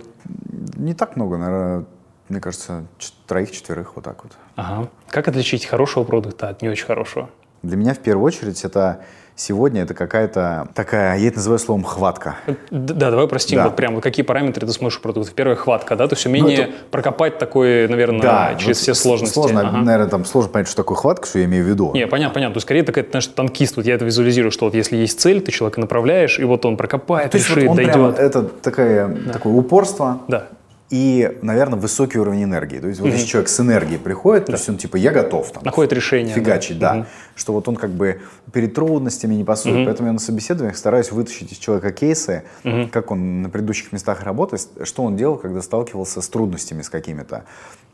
[0.75, 1.85] Не так много, наверное,
[2.29, 2.85] мне кажется,
[3.27, 4.33] троих-четверых вот так вот.
[4.55, 4.89] Ага.
[5.09, 7.29] Как отличить хорошего продукта от не очень хорошего?
[7.61, 9.01] Для меня в первую очередь это
[9.35, 12.37] сегодня это какая-то такая, я это называю словом хватка.
[12.71, 13.65] Да, давай простим, да.
[13.65, 15.31] вот прям вот какие параметры ты смотришь у продукта.
[15.33, 16.73] Первая хватка, да, то есть умение ну, это...
[16.91, 19.33] прокопать такой, наверное, да, через вот все сложности.
[19.33, 19.77] Сложно, ага.
[19.77, 21.91] наверное, там сложно понять, что такое хватка, что я имею в виду.
[21.93, 22.53] Не, понятно, понятно.
[22.53, 25.41] То есть скорее такая, знаешь, танкист, вот я это визуализирую, что вот если есть цель,
[25.41, 27.93] ты человека направляешь, и вот он прокопает, то решит, вот он дойдет.
[27.93, 29.33] Прямо, это такая, да.
[29.33, 30.21] такое упорство.
[30.27, 30.47] Да
[30.91, 32.79] и, наверное, высокий уровень энергии.
[32.79, 33.13] То есть вот mm-hmm.
[33.13, 34.47] если человек с энергией приходит, да.
[34.47, 35.51] то есть он типа «я готов».
[35.51, 36.33] Там, Находит решение.
[36.33, 36.93] Фигачить, да.
[36.93, 36.99] да.
[36.99, 37.05] Mm-hmm.
[37.35, 38.21] Что вот он как бы
[38.53, 39.77] перед трудностями не пасует.
[39.77, 39.85] Mm-hmm.
[39.85, 42.89] Поэтому я на собеседованиях стараюсь вытащить из человека кейсы, mm-hmm.
[42.89, 47.45] как он на предыдущих местах работы, что он делал, когда сталкивался с трудностями с какими-то.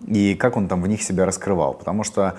[0.05, 1.75] И как он там в них себя раскрывал.
[1.75, 2.35] Потому что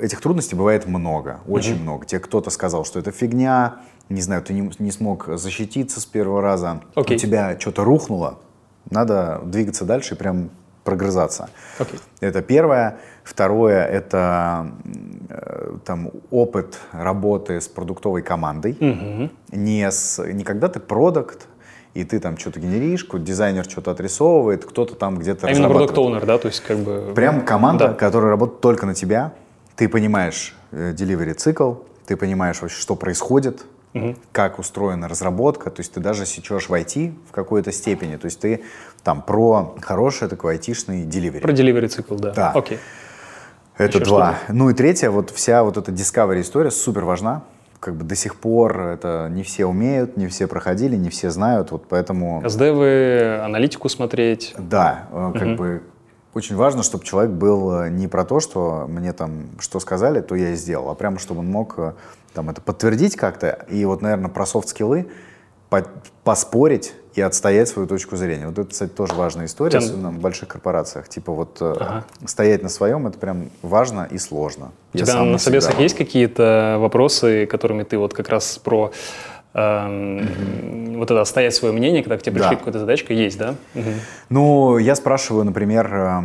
[0.00, 1.82] этих трудностей бывает много, очень mm-hmm.
[1.82, 2.06] много.
[2.06, 3.76] Те кто-то сказал, что это фигня,
[4.08, 7.14] не знаю, ты не, не смог защититься с первого раза, okay.
[7.14, 8.38] у тебя что-то рухнуло,
[8.90, 10.50] надо двигаться дальше и прям
[10.84, 11.48] прогрызаться.
[11.78, 12.00] Okay.
[12.20, 12.98] Это первое.
[13.24, 14.72] Второе– это
[15.28, 18.76] э, там, опыт работы с продуктовой командой.
[18.78, 19.30] Mm-hmm.
[19.52, 21.46] Не, с, не когда ты продукт,
[21.94, 26.26] и ты там что-то генеришь, дизайнер что-то отрисовывает, кто-то там где-то а именно продукт оунер
[26.26, 26.38] да?
[26.38, 27.12] То есть как бы...
[27.14, 27.94] Прям команда, да.
[27.94, 29.32] которая работает только на тебя.
[29.76, 31.74] Ты понимаешь э, delivery цикл,
[32.06, 33.64] ты понимаешь вообще, что происходит,
[33.94, 34.16] угу.
[34.32, 38.40] как устроена разработка, то есть ты даже сечешь в IT в какой-то степени, то есть
[38.40, 38.62] ты
[39.02, 41.40] там про хороший такой айтишный delivery.
[41.40, 42.32] Про delivery цикл, да.
[42.32, 42.52] Да.
[42.54, 42.78] Окей.
[43.78, 44.38] Это Еще два.
[44.48, 47.42] Ну и третье, вот вся вот эта discovery история супер важна.
[47.80, 51.72] Как бы до сих пор это не все умеют, не все проходили, не все знают,
[51.72, 52.42] вот поэтому...
[52.48, 54.54] СДВ, аналитику смотреть.
[54.56, 55.38] Да, угу.
[55.38, 55.82] как бы
[56.34, 60.34] очень важно, чтобы человек был э, не про то, что мне там что сказали, то
[60.34, 61.92] я и сделал, а прямо чтобы он мог э,
[62.32, 63.66] там, это подтвердить как-то.
[63.68, 65.08] И вот, наверное, про софт-скиллы
[65.68, 65.86] по
[66.24, 68.46] поспорить и отстоять свою точку зрения.
[68.46, 69.80] Вот это, кстати, тоже важная история, Тем...
[69.80, 71.08] особенно в больших корпорациях.
[71.08, 72.04] Типа вот ага.
[72.24, 74.72] стоять на своем, это прям важно и сложно.
[74.94, 78.92] У тебя на собесах есть какие-то вопросы, которыми ты вот как раз про
[79.54, 82.56] эм, вот это отстоять свое мнение, когда к тебе пришли Да.
[82.56, 83.54] какой-то задачкой, есть, да?
[84.28, 86.22] Ну, я спрашиваю, например, э,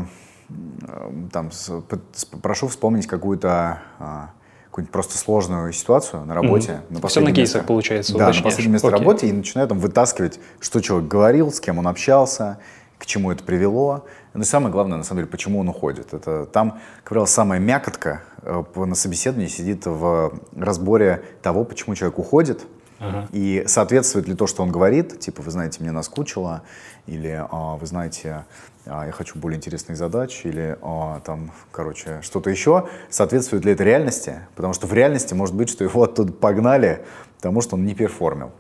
[0.88, 4.30] э, там, с- п- с- прошу вспомнить какую-то а,
[4.65, 6.82] какую-нибудь просто сложную ситуацию на работе.
[6.89, 7.01] Мгм.
[7.01, 7.67] на Всё на кейсах, месте.
[7.67, 8.43] получается, Да, на уточняешь.
[8.53, 8.99] последнем месте Окей.
[8.99, 12.59] работы и начинаю там вытаскивать, что человек говорил, с кем он общался,
[12.99, 14.05] к чему это привело.
[14.36, 16.13] Ну и самое главное, на самом деле, почему он уходит.
[16.13, 22.19] Это там, как правило, самая мякотка э, на собеседовании сидит в разборе того, почему человек
[22.19, 22.61] уходит,
[23.00, 23.28] Ага.
[23.32, 26.64] и соответствует ли то, что он говорит, типа, вы знаете, мне наскучило,
[27.06, 28.45] или а, вы знаете,
[28.86, 33.84] а, я хочу более интересных задач, или а, там, короче, что-то еще, соответствует ли это
[33.84, 37.04] реальности, потому что в реальности может быть, что его оттуда погнали,
[37.38, 38.52] потому что он не перформил.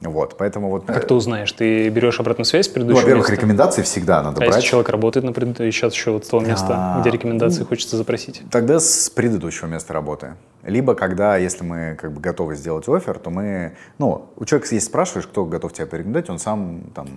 [0.00, 0.90] Вот, поэтому вот...
[0.90, 1.52] А Как ты узнаешь?
[1.52, 3.36] Ты берешь обратную связь с ну, предыдущего во-первых, места?
[3.36, 4.56] рекомендации всегда надо А брать.
[4.56, 7.96] если человек работает на предыдущем, сейчас еще вот с того места, А, где рекомендации хочется
[7.96, 8.42] запросить?
[8.50, 10.34] Тогда с предыдущего места работы.
[10.64, 14.86] Либо когда, если мы как бы готовы сделать офер, то мы, ну, у человека, если
[14.86, 17.08] спрашиваешь, кто готов тебя порекомендовать, он сам там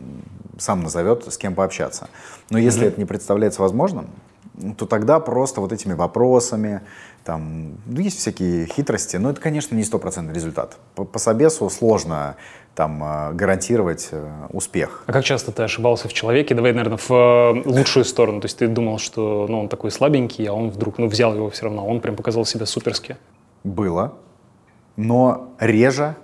[0.58, 2.10] сам назовет, с кем пообщаться.
[2.50, 4.10] Но если это не представляется возможным,
[4.78, 6.82] то тогда просто вот этими вопросами,
[7.24, 10.78] там, ну, есть всякие хитрости, но это, конечно, не стопроцентный результат.
[10.96, 12.38] По, по собесу сложно
[12.74, 15.04] там э, гарантировать э, успех.
[15.08, 16.54] А как часто ты ошибался в человеке?
[16.56, 18.42] Давай, наверное, в э, лучшую сторону.
[18.42, 21.50] То есть ты думал, что ну, он такой слабенький, а он вдруг ну, взял его
[21.50, 21.82] все равно.
[21.82, 23.18] а Он прям показал себя суперски.
[23.66, 24.14] Было,
[24.96, 26.16] но реже,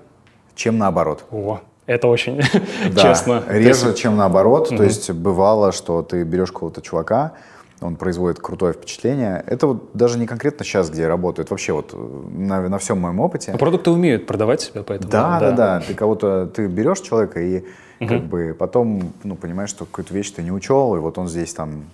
[0.56, 1.26] чем наоборот.
[1.32, 2.40] О, это очень
[2.94, 3.44] Да, честно.
[3.48, 4.70] Реже, есть- чем наоборот.
[4.70, 7.34] То есть бывало, что ты берешь какого-то чувака,
[7.82, 9.44] он производит крутое впечатление.
[9.48, 12.78] Это вот даже не конкретно сейчас, где я работаю, это вообще вот э, на, на
[12.78, 13.52] всем моем опыте.
[13.52, 15.12] Но продукты умеют продавать себя, поэтому...
[15.12, 15.80] Да, да, да.
[15.82, 17.64] Ты кого-то, ты берешь человека и
[18.00, 21.54] как бы потом, ну, понимаешь, что какую-то вещь ты не учел, и вот он здесь
[21.54, 21.86] там,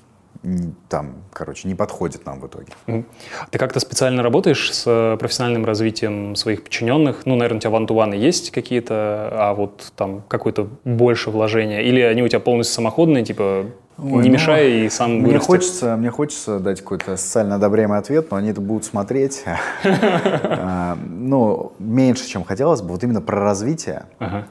[0.90, 2.68] там, короче, не подходит нам в итоге.
[2.88, 3.06] Мгм.
[3.52, 7.26] Ты как-то специально работаешь с э, профессиональным развитием своих подчиненных?
[7.26, 11.82] Ну, наверное, у тебя ван-ту-ваны есть какие-то, а вот там какое-то больше вложения?
[11.82, 13.66] Или они у тебя полностью самоходные, типа
[13.98, 15.48] Ой, не ну, мешай и сам Мне вырасти?
[15.48, 19.44] хочется, мне хочется дать какой-то социально одобряемый ответ, но они это будут смотреть.
[19.84, 22.90] А, Ну, меньше, чем хотелось бы.
[22.90, 24.06] Вот именно про развитие.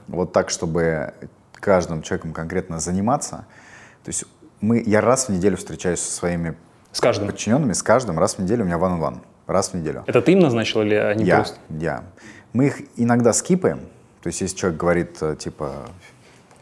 [0.08, 1.14] Вот так, чтобы
[1.54, 3.46] каждым человеком конкретно заниматься.
[4.04, 4.24] То есть
[4.66, 6.56] мы, я раз в неделю встречаюсь со своими
[6.92, 7.28] С каждым.
[7.28, 9.20] подчиненными, с каждым раз в неделю у меня one-on-one.
[9.46, 10.02] Раз в неделю.
[10.06, 11.56] Это ты им назначил или они я, просто?
[11.70, 12.02] я.
[12.52, 13.78] Мы их иногда скипаем.
[14.22, 15.86] То есть если человек говорит, э, типа,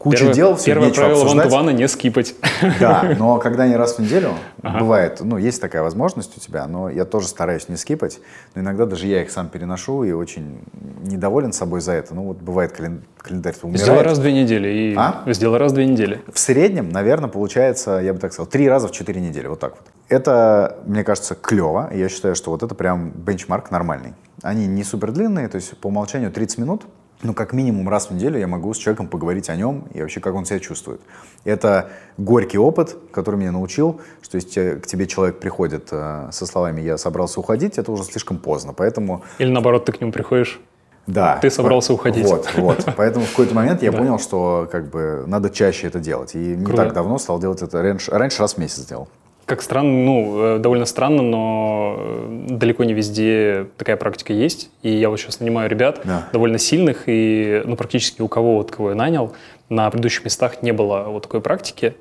[0.05, 1.51] куча Первое, дел, все первое правило обсуждать.
[1.51, 2.35] ван-ту-вана не скипать.
[2.79, 6.89] Да, но когда они раз в неделю, бывает, ну, есть такая возможность у тебя, но
[6.89, 8.19] я тоже стараюсь не скипать,
[8.53, 10.59] но иногда даже я их сам переношу и очень
[11.01, 12.13] недоволен собой за это.
[12.13, 13.81] Ну, вот бывает кален- календарь умирает.
[13.83, 14.67] Сделай раз в две недели.
[14.67, 14.95] И...
[14.95, 15.23] А?
[15.25, 16.21] Сделай раз в две недели.
[16.31, 19.71] В среднем, наверное, получается, я бы так сказал, три раза в четыре недели, вот так
[19.71, 19.87] вот.
[20.07, 24.13] Это, мне кажется, клево, я считаю, что вот это прям бенчмарк нормальный.
[24.43, 26.83] Они не супер длинные, то есть по умолчанию 30 минут,
[27.25, 30.19] но как минимум раз в неделю я могу с человеком поговорить о нем и вообще,
[30.19, 31.01] как он себя чувствует.
[31.43, 36.81] Это горький опыт, который меня научил, что если к тебе человек приходит э, со словами
[36.81, 40.59] «я собрался уходить», это уже слишком поздно, поэтому Или наоборот, ты к нему приходишь.
[41.07, 41.37] да.
[41.41, 42.25] Ты собрался уходить.
[42.25, 42.85] Вот, вот.
[42.97, 46.35] Поэтому в какой-то момент я понял, что как бы надо чаще это делать.
[46.35, 46.83] И не Круто.
[46.83, 47.81] так давно стал делать это.
[47.81, 49.07] Раньше, раньше раз в месяц делал.
[49.45, 54.71] Как странно, ну, э, довольно странно, но э, далеко не везде такая практика есть.
[54.81, 56.27] И я вот сейчас нанимаю ребят Да.
[56.33, 59.33] довольно сильных, и ну, практически у кого, вот, кого я нанял,
[59.69, 61.95] на предыдущих местах не было вот такой практики.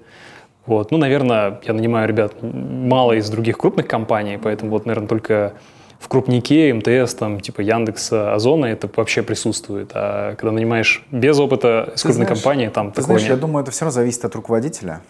[0.65, 0.91] Вот.
[0.91, 5.53] Ну, наверное, я нанимаю ребят мало из других крупных компаний, поэтому вот, наверное, только
[5.99, 9.91] в крупнике, МТС, там, типа Яндекса, Озона это вообще присутствует.
[9.95, 13.41] А когда нанимаешь без опыта Ты крупной компании, там Ты такого знаешь, я нет.
[13.41, 15.01] думаю, это все равно зависит от руководителя.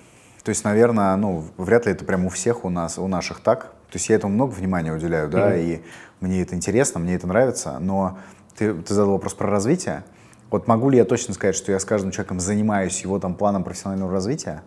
[0.45, 3.73] То есть, наверное, ну, вряд ли это прям у всех у нас, у наших так.
[3.91, 5.81] То есть я этому много внимания уделяю, да, и
[6.21, 7.79] мне это интересно, мне это нравится.
[7.81, 8.19] Но
[8.57, 10.05] ты, ты задал вопрос про развитие.
[10.51, 13.65] Вот могу ли я точно сказать, что я с каждым человеком занимаюсь его там планом
[13.65, 14.63] профессионального развития?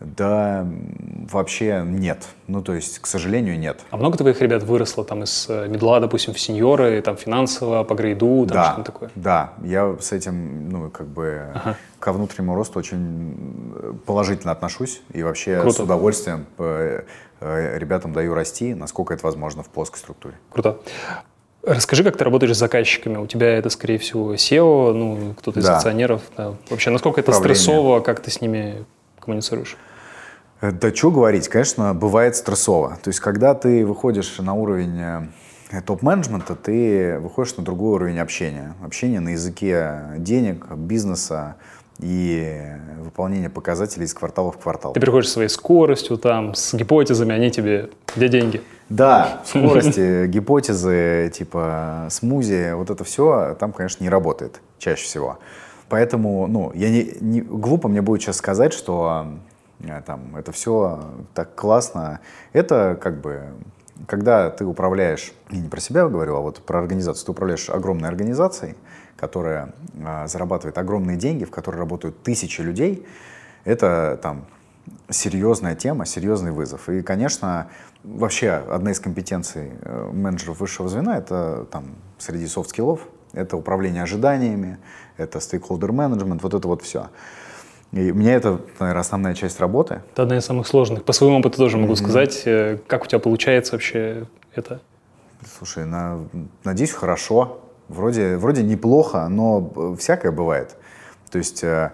[0.00, 0.66] Да,
[1.30, 2.26] вообще нет.
[2.48, 3.80] Ну, то есть, к сожалению, нет.
[3.90, 7.94] А много твоих ребят выросло там из э, медла, допустим, в сеньоры, там финансово, по
[7.94, 9.10] грейду, там да, что-то такое?
[9.14, 11.46] да, я с этим, ну, как бы
[11.98, 15.76] ко внутреннему росту очень положительно отношусь и вообще Круто.
[15.76, 17.02] с удовольствием э,
[17.40, 20.34] э, ребятам даю расти, насколько это возможно в плоской структуре.
[20.52, 20.78] Круто.
[21.62, 23.16] Расскажи, как ты работаешь с заказчиками.
[23.16, 25.76] У тебя это, скорее всего, SEO, ну, кто-то из Да.
[25.78, 26.20] акционеров.
[26.36, 26.52] да.
[26.70, 27.56] Вообще, насколько это Управление.
[27.56, 28.84] стрессово, как ты с ними
[29.26, 29.76] коммуницируешь?
[30.60, 32.98] Э, Да что говорить, конечно, бывает стрессово.
[33.02, 34.98] То есть, когда ты выходишь на уровень
[35.70, 38.74] э, топ-менеджмента, ты выходишь на другой уровень общения.
[38.82, 41.56] Общение на языке денег, бизнеса,
[41.98, 42.62] и
[43.00, 44.92] выполнение показателей из квартала в квартал.
[44.92, 48.62] Ты приходишь своей скоростью, там, с гипотезами, они тебе, где деньги?
[48.88, 55.38] Да, скорости, гипотезы, типа смузи, вот это все там, конечно, не работает чаще всего.
[55.88, 59.26] Поэтому, ну, я не, не глупо мне будет сейчас сказать, что
[59.80, 61.00] э, там это все
[61.34, 62.20] так классно.
[62.52, 63.52] Это как бы
[64.06, 68.08] когда ты управляешь, я не про себя говорю, а вот про организацию, ты управляешь огромной
[68.08, 68.74] организацией,
[69.16, 69.72] которая
[70.04, 73.06] а, зарабатывает огромные деньги, в которой работают тысячи людей,
[73.64, 74.46] это там
[75.08, 76.88] серьезная тема, серьезный вызов.
[76.88, 77.68] И, конечно,
[78.04, 81.86] вообще одна из компетенций э, менеджеров высшего звена это там
[82.18, 83.00] среди soft skill ов,
[83.32, 84.78] это управление ожиданиями,
[85.16, 87.08] это stakeholder management, вот это вот все.
[87.92, 90.02] И меня это, наверное, основная часть работы.
[90.12, 91.04] Это одна из самых сложных.
[91.04, 91.96] По своему опыту тоже могу mm-hmm.
[91.96, 92.42] сказать.
[92.44, 94.80] Э, как у тебя получается вообще это?
[95.58, 96.20] Слушай, на,
[96.64, 97.60] надеюсь, хорошо.
[97.88, 100.76] Вроде, вроде неплохо, но всякое бывает.
[101.30, 101.62] То есть...
[101.62, 101.92] Э,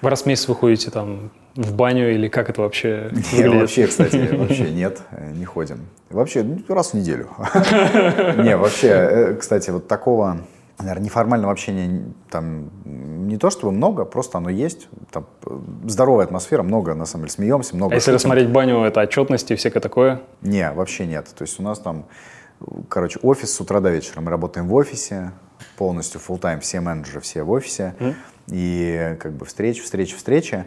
[0.00, 3.60] Вы раз в месяц выходите там в баню или как это вообще выглядит?
[3.60, 5.00] Вообще, кстати, вообще нет,
[5.34, 5.86] не ходим.
[6.08, 7.28] Вообще ну, раз в неделю.
[8.42, 10.38] Не, вообще, э, кстати, вот такого
[10.80, 14.88] наверное, неформального общения там не то чтобы много, просто оно есть.
[15.10, 15.26] Там
[15.86, 17.92] здоровая атмосфера, много, на самом деле, смеемся, много.
[17.92, 20.22] А если рассмотреть баню, это отчетности и всякое такое?
[20.42, 21.28] Не, вообще нет.
[21.36, 22.06] То есть у нас там,
[22.88, 24.20] короче, офис с утра до вечера.
[24.20, 25.32] Мы работаем в офисе,
[25.76, 27.94] полностью full time все менеджеры, все в офисе.
[27.98, 28.14] Mm.
[28.48, 30.64] И как бы встречи, встречи, встречи.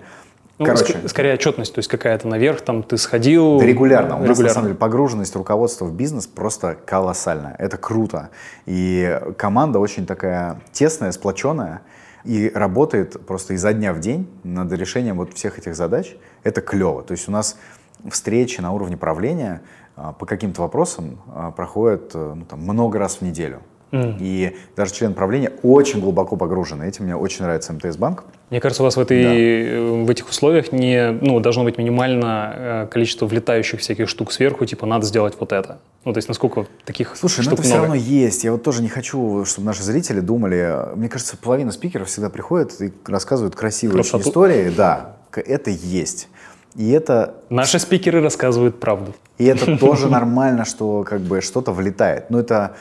[0.60, 3.60] Ну, Короче, ск- скорее отчетность, то есть какая-то наверх, там ты сходил.
[3.60, 4.18] Да регулярно.
[4.18, 4.44] У нас регулярно.
[4.44, 7.56] на самом деле погруженность руководства в бизнес просто колоссальная.
[7.58, 8.30] Это круто.
[8.66, 11.82] И команда очень такая тесная, сплоченная
[12.24, 16.16] и работает просто изо дня в день над решением вот всех этих задач.
[16.44, 17.04] Это клево.
[17.04, 17.58] То есть у нас
[18.10, 19.62] встречи на уровне правления
[19.96, 23.62] а, по каким-то вопросам а, проходят э, ну, там, много раз в неделю.
[23.94, 26.82] И даже член правления очень глубоко погружен.
[26.82, 28.24] Этим мне очень нравится МТС Банк.
[28.50, 29.34] Мне кажется, у вас в, этой, да.
[29.34, 34.66] Э, в этих условиях не, ну, должно быть минимально э, количество влетающих всяких штук сверху,
[34.66, 35.80] типа надо сделать вот это.
[36.06, 37.88] Ну, то есть насколько таких Слушай, ну штук ну это много?
[37.88, 38.44] все равно есть.
[38.44, 40.96] Я вот тоже не хочу, чтобы наши зрители думали...
[40.96, 44.72] Мне кажется, половина спикеров всегда приходят и рассказывают красивые очень истории.
[44.76, 46.30] Да, это есть.
[46.76, 47.36] И это...
[47.50, 49.14] Наши спикеры рассказывают правду.
[49.38, 52.30] И это тоже нормально, что как бы что-то влетает.
[52.30, 52.76] Но это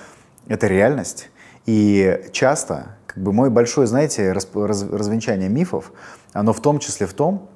[0.48, 1.30] это реальность.
[1.66, 5.92] И часто, как бы мой большой, знаете, раз, раз, развенчание мифов,
[6.32, 7.48] оно в том числе в том,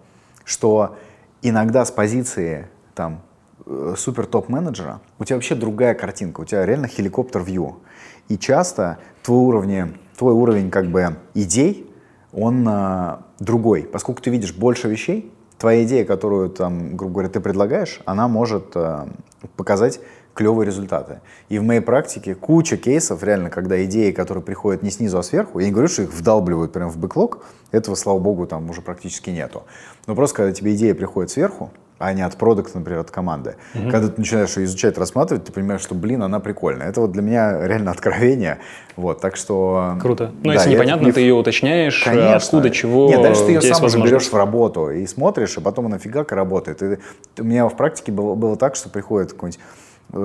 [0.44, 0.96] что
[1.42, 3.22] иногда с позиции там
[3.66, 7.80] э, супер топ-менеджера у тебя вообще другая картинка, у тебя реально хеликоптер-вью.
[8.28, 11.90] И часто твой уровень, твой уровень как бы идей,
[12.32, 13.82] он а, другой.
[13.82, 18.72] Поскольку ты видишь больше вещей, твоя идея, которую там, грубо говоря, ты предлагаешь, она может
[18.74, 19.08] а,
[19.56, 20.00] показать
[20.36, 21.20] клевые результаты.
[21.48, 25.58] И в моей практике куча кейсов, реально, когда идеи, которые приходят не снизу, а сверху,
[25.58, 29.30] я не говорю, что их вдалбливают прямо в бэклог, этого, слава богу, там уже практически
[29.30, 29.64] нету.
[30.06, 33.56] Но просто когда тебе идея приходит сверху, а не от продукта, например, от команды.
[33.74, 33.90] Mm-hmm.
[33.90, 36.90] Когда ты начинаешь ее изучать, рассматривать, ты понимаешь, что, блин, она прикольная.
[36.90, 38.58] Это вот для меня реально откровение.
[38.96, 39.96] Вот, так что...
[40.02, 40.32] Круто.
[40.42, 41.12] Но да, если непонятно, не...
[41.12, 42.36] ты ее уточняешь, Конечно.
[42.36, 45.86] откуда, чего, Нет, дальше ты ее сам уже берешь в работу и смотришь, и потом
[45.86, 46.82] она фига работает.
[46.82, 46.98] И
[47.38, 49.58] у меня в практике было, было так, что приходит какой-нибудь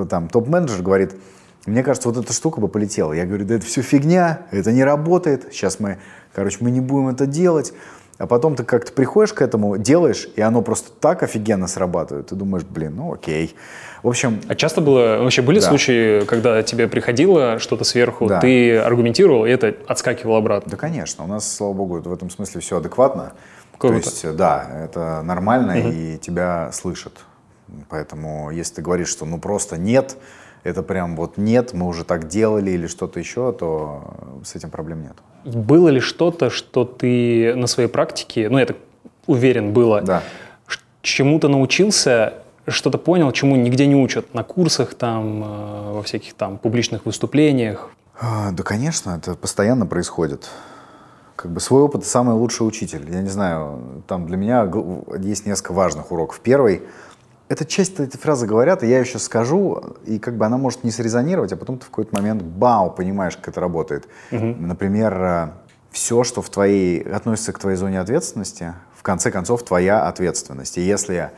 [0.10, 1.16] там топ-менеджер говорит,
[1.66, 3.14] мне кажется, вот эта штука бы полетела.
[3.14, 6.00] Я говорю, да это все фигня, это не работает, сейчас мы,
[6.34, 7.74] короче, мы не будем это делать.
[8.18, 12.28] А потом ты как-то приходишь к этому, делаешь, и оно просто так офигенно срабатывает.
[12.28, 13.56] Ты думаешь, блин, ну окей.
[14.04, 14.40] В общем...
[14.48, 15.68] А часто было, вообще были да.
[15.68, 18.40] случаи, когда тебе приходило что-то сверху, да.
[18.40, 20.70] ты аргументировал, и это отскакивало обратно?
[20.70, 21.24] Да, конечно.
[21.24, 23.34] У нас, слава богу, в этом смысле все адекватно.
[23.80, 24.04] Круто.
[24.04, 25.90] То есть, да, это нормально, угу.
[25.90, 27.14] и тебя слышат.
[27.90, 30.18] Поэтому если ты говоришь, что ну просто нет,
[30.64, 35.04] это прям вот нет, мы уже так делали или что-то еще, то с этим проблем
[35.04, 35.16] нет.
[35.44, 38.78] Было ли что-то, что ты на своей практике, ну я так
[39.26, 40.24] уверен было, да.
[41.02, 42.36] чему-то научился,
[42.68, 47.90] что-то понял, чему нигде не учат на курсах, там, э, во всяких там публичных выступлениях?
[48.20, 50.48] А, да, конечно, это постоянно происходит.
[51.36, 53.10] Как бы свой опыт самый лучший учитель.
[53.10, 54.72] Я не знаю, там для меня
[55.18, 56.40] есть несколько важных уроков.
[56.44, 56.84] Первый—
[57.52, 60.92] эта часть этой фразы говорят, и я сейчас скажу, и как бы она может не
[60.92, 64.08] срезонировать, а потом ты в какой-то момент, бау, понимаешь, как это работает.
[64.32, 64.46] Угу.
[64.46, 65.50] Например, э,
[65.92, 70.78] все, что в твоей, относится к твоей зоне ответственности, в конце концов, твоя ответственность.
[70.78, 71.32] И если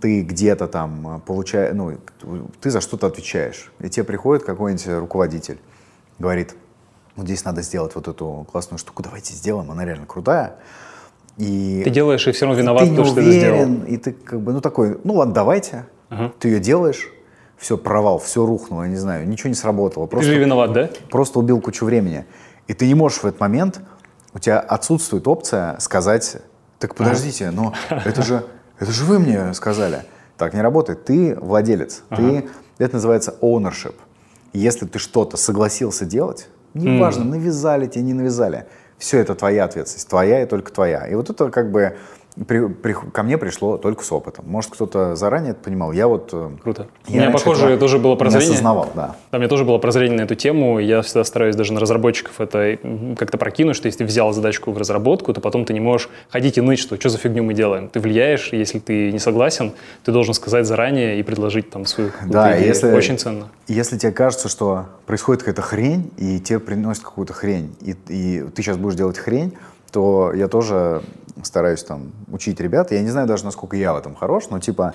[0.00, 1.98] ты где-то там получаешь, ну,
[2.60, 5.58] ты за что-то отвечаешь, и тебе приходит какой-нибудь руководитель,
[6.20, 6.54] говорит,
[7.16, 10.58] вот здесь надо сделать вот эту классную штуку, давайте сделаем, она реально крутая,
[11.38, 13.84] и ты делаешь, и все равно виноват, ты то, что ты сделал.
[13.84, 15.86] И ты как бы, ну такой, ну ладно, давайте.
[16.08, 16.32] Ага.
[16.38, 17.08] Ты ее делаешь,
[17.56, 20.06] все, провал, все рухнуло, я не знаю, ничего не сработало.
[20.06, 20.90] Просто, ты же виноват, да?
[21.10, 22.26] Просто убил кучу времени.
[22.68, 23.80] И ты не можешь в этот момент
[24.34, 26.38] у тебя отсутствует опция сказать,
[26.78, 28.44] так подождите, но это же,
[28.78, 30.04] это же вы мне сказали.
[30.38, 31.04] Так не работает.
[31.04, 32.02] Ты владелец.
[32.08, 33.94] Ты, это называется ownership.
[34.52, 38.66] Если ты что-то согласился делать, неважно, навязали тебе, не навязали,
[39.02, 41.08] все это твоя ответственность, твоя и только твоя.
[41.08, 41.96] И вот это как бы
[42.46, 44.46] при, при, ко мне пришло только с опытом.
[44.48, 45.92] Может, кто-то заранее это понимал.
[45.92, 46.30] Я вот...
[46.32, 46.86] э, Круто.
[47.06, 48.50] Я У меня, похоже, этого тоже было Не прозрение.
[48.50, 49.16] осознавал, да.
[49.30, 50.78] Да, у меня тоже было прозрение на эту тему.
[50.78, 52.78] Я всегда стараюсь даже на разработчиков это
[53.18, 56.56] как-то прокинуть, что если ты взял задачку в разработку, то потом ты не можешь ходить
[56.56, 57.88] и ныть, что что за фигню мы делаем.
[57.88, 59.72] Ты влияешь, если ты не согласен,
[60.04, 62.68] ты должен сказать заранее и предложить там свою Да, идею.
[62.68, 63.48] если- Очень ценно.
[63.68, 68.62] Если тебе кажется, что происходит какая-то хрень, и тебе приносят какую-то хрень, и, и ты
[68.62, 69.52] сейчас будешь делать хрень,
[69.90, 71.02] то я тоже
[71.42, 72.92] стараюсь там учить ребят.
[72.92, 74.94] Я не знаю даже, насколько я в этом хорош, но типа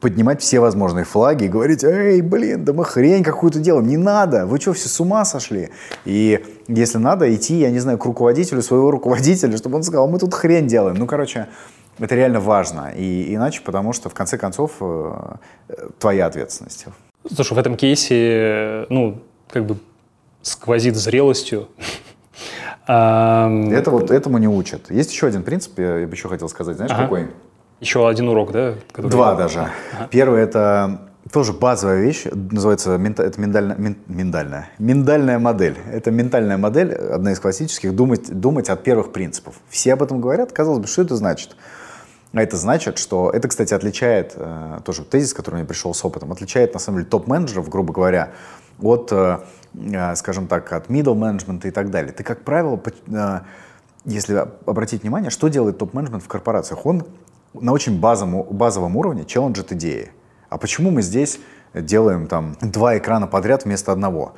[0.00, 4.46] поднимать все возможные флаги и говорить, эй, блин, да мы хрень какую-то делаем, не надо,
[4.46, 5.70] вы что, все с ума сошли?
[6.04, 10.18] И если надо, идти, я не знаю, к руководителю своего руководителя, чтобы он сказал, мы
[10.18, 10.96] тут хрень делаем.
[10.96, 11.48] Ну, короче,
[11.98, 12.92] это реально важно.
[12.96, 15.36] И иначе, потому что, в конце концов, э,
[15.98, 16.86] твоя ответственность.
[17.32, 19.78] Слушай, в этом кейсе, ну, как бы
[20.42, 21.68] сквозит зрелостью.
[22.86, 24.90] Это вот этому не учат.
[24.90, 27.02] Есть еще один принцип, я, бы еще хотел сказать, знаешь, Ага.
[27.02, 27.26] какой?
[27.80, 28.74] Еще один урок, да?
[28.92, 29.68] который- Два даже.
[30.10, 31.00] Первый это
[31.32, 35.76] тоже базовая вещь, называется мента- это миндальная, мин- миндальная, миндальная модель.
[35.92, 39.56] Это ментальная модель, одна из классических, думать, думать от первых принципов.
[39.68, 41.56] Все об этом говорят, казалось бы, что это значит?
[42.32, 46.30] А это значит, что это, кстати, отличает, э, тоже тезис, который мне пришел с опытом,
[46.32, 48.30] отличает, на самом деле, топ-менеджеров, грубо говоря,
[48.80, 49.38] от, э,
[50.14, 52.12] скажем так, от middle менеджмента и так далее.
[52.12, 53.40] Ты, как правило, э,
[54.04, 56.86] если обратить внимание, что делает топ-менеджмент в корпорациях?
[56.86, 57.04] Он
[57.52, 60.10] на очень базовом, базовом уровне челленджит идеи.
[60.48, 61.38] А почему мы здесь
[61.74, 64.34] делаем там два экрана подряд вместо одного?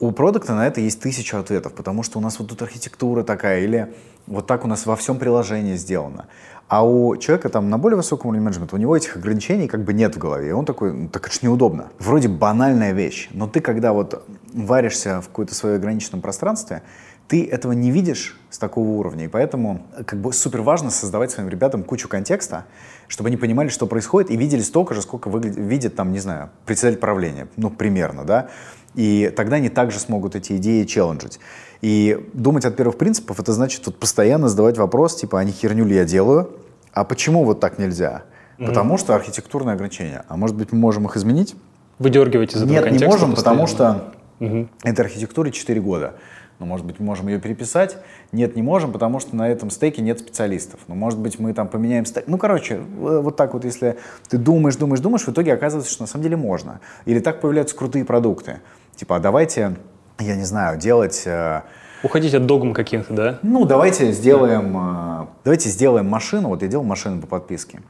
[0.00, 3.60] У продукта на это есть тысяча ответов, потому что у нас вот тут архитектура такая,
[3.60, 3.94] или
[4.26, 6.26] вот так у нас во всем приложении сделано.
[6.68, 9.92] А у человека там на более высоком уровне менеджмента, у него этих ограничений как бы
[9.92, 10.48] нет в голове.
[10.48, 11.88] И он такой, ну так это ж неудобно.
[11.98, 16.82] Вроде банальная вещь, но ты когда вот варишься в какое-то свое ограниченном пространстве,
[17.28, 21.48] ты этого не видишь с такого уровня, и поэтому как бы супер важно создавать своим
[21.48, 22.66] ребятам кучу контекста,
[23.08, 26.50] чтобы они понимали, что происходит, и видели столько же, сколько выглядит, видит там, не знаю,
[26.66, 28.48] председатель правления, ну, примерно, да,
[28.94, 31.40] и тогда они также смогут эти идеи челленджить.
[31.80, 35.84] И думать от первых принципов, это значит вот постоянно задавать вопрос, типа, а не херню
[35.84, 36.50] ли я делаю,
[36.92, 38.22] а почему вот так нельзя?
[38.58, 40.24] Потому что архитектурные ограничения.
[40.28, 41.56] А может быть, мы можем их изменить?
[41.98, 44.12] Выдергивать из этого Нет, не можем, потому постоянно.
[44.38, 46.14] что этой архитектуре 4 года.
[46.60, 47.96] Ну, может быть, мы можем ее переписать.
[48.30, 50.80] Нет, не можем, потому что на этом стеке нет специалистов.
[50.86, 52.24] Ну, может быть, мы там поменяем стек.
[52.28, 52.80] Ну, короче, э,
[53.22, 53.96] вот так вот, если
[54.28, 56.80] ты думаешь, думаешь, думаешь, в итоге оказывается, что на самом деле можно.
[57.06, 58.60] Или так появляются крутые продукты.
[58.96, 59.76] Типа, а давайте,
[60.20, 61.22] я не знаю, делать...
[61.26, 61.62] э,
[62.02, 63.38] Уходить от догм каких-то, да?
[63.42, 67.80] ну, давайте сделаем, э, давайте сделаем машину, вот я делал машину по подписке,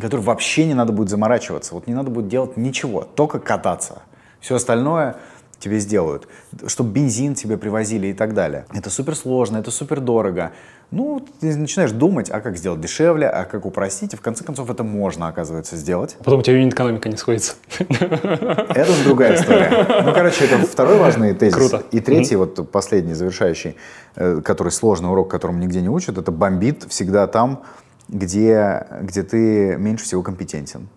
[0.00, 4.02] которой вообще не надо будет заморачиваться, вот не надо будет делать ничего, только кататься.
[4.40, 5.16] Все остальное
[5.58, 6.28] тебе сделают,
[6.66, 8.66] чтобы бензин тебе привозили и так далее.
[8.74, 10.52] Это супер сложно, это супер дорого.
[10.92, 14.70] Ну, ты начинаешь думать, а как сделать дешевле, а как упростить, и в конце концов
[14.70, 16.16] это можно, оказывается, сделать.
[16.20, 17.54] А потом у тебя юнит-экономика не сходится.
[17.78, 20.02] Это уже другая история.
[20.04, 21.56] Ну, короче, это второй важный тезис.
[21.56, 21.82] Круто.
[21.90, 23.76] И третий, вот последний, завершающий,
[24.14, 27.64] э, который сложный урок, которому нигде не учат, это бомбит всегда там,
[28.08, 30.88] где, где ты меньше всего компетентен.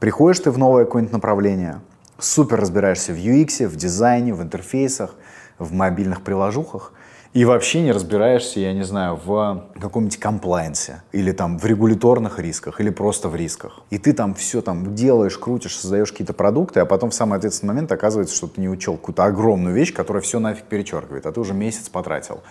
[0.00, 1.80] Приходишь ты в новое какое-нибудь направление,
[2.24, 5.14] супер разбираешься в UX, в дизайне, в интерфейсах,
[5.58, 6.92] в мобильных приложухах,
[7.32, 12.78] и вообще не разбираешься, я не знаю, в каком-нибудь комплайенсе, или там в регуляторных рисках,
[12.80, 13.80] или просто в рисках.
[13.88, 17.68] И ты там все там делаешь, крутишь, создаешь какие-то продукты, а потом в самый ответственный
[17.68, 21.40] момент оказывается, что ты не учел какую-то огромную вещь, которая все нафиг перечеркивает, а ты
[21.40, 22.42] уже месяц потратил.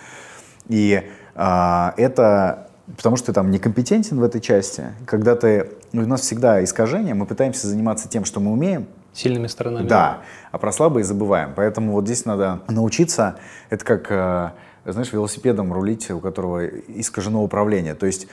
[0.68, 1.04] И
[1.36, 4.86] а, это потому что ты там некомпетентен в этой части.
[5.06, 5.70] Когда ты...
[5.92, 9.88] ну, у нас всегда искажение, мы пытаемся заниматься тем, что мы умеем, Сильными сторонами.
[9.88, 11.54] да, а про слабые забываем.
[11.56, 13.38] Поэтому вот здесь надо научиться,
[13.70, 14.52] это как, э,
[14.86, 17.94] знаешь, велосипедом рулить, у которого искажено управление.
[17.94, 18.28] То есть,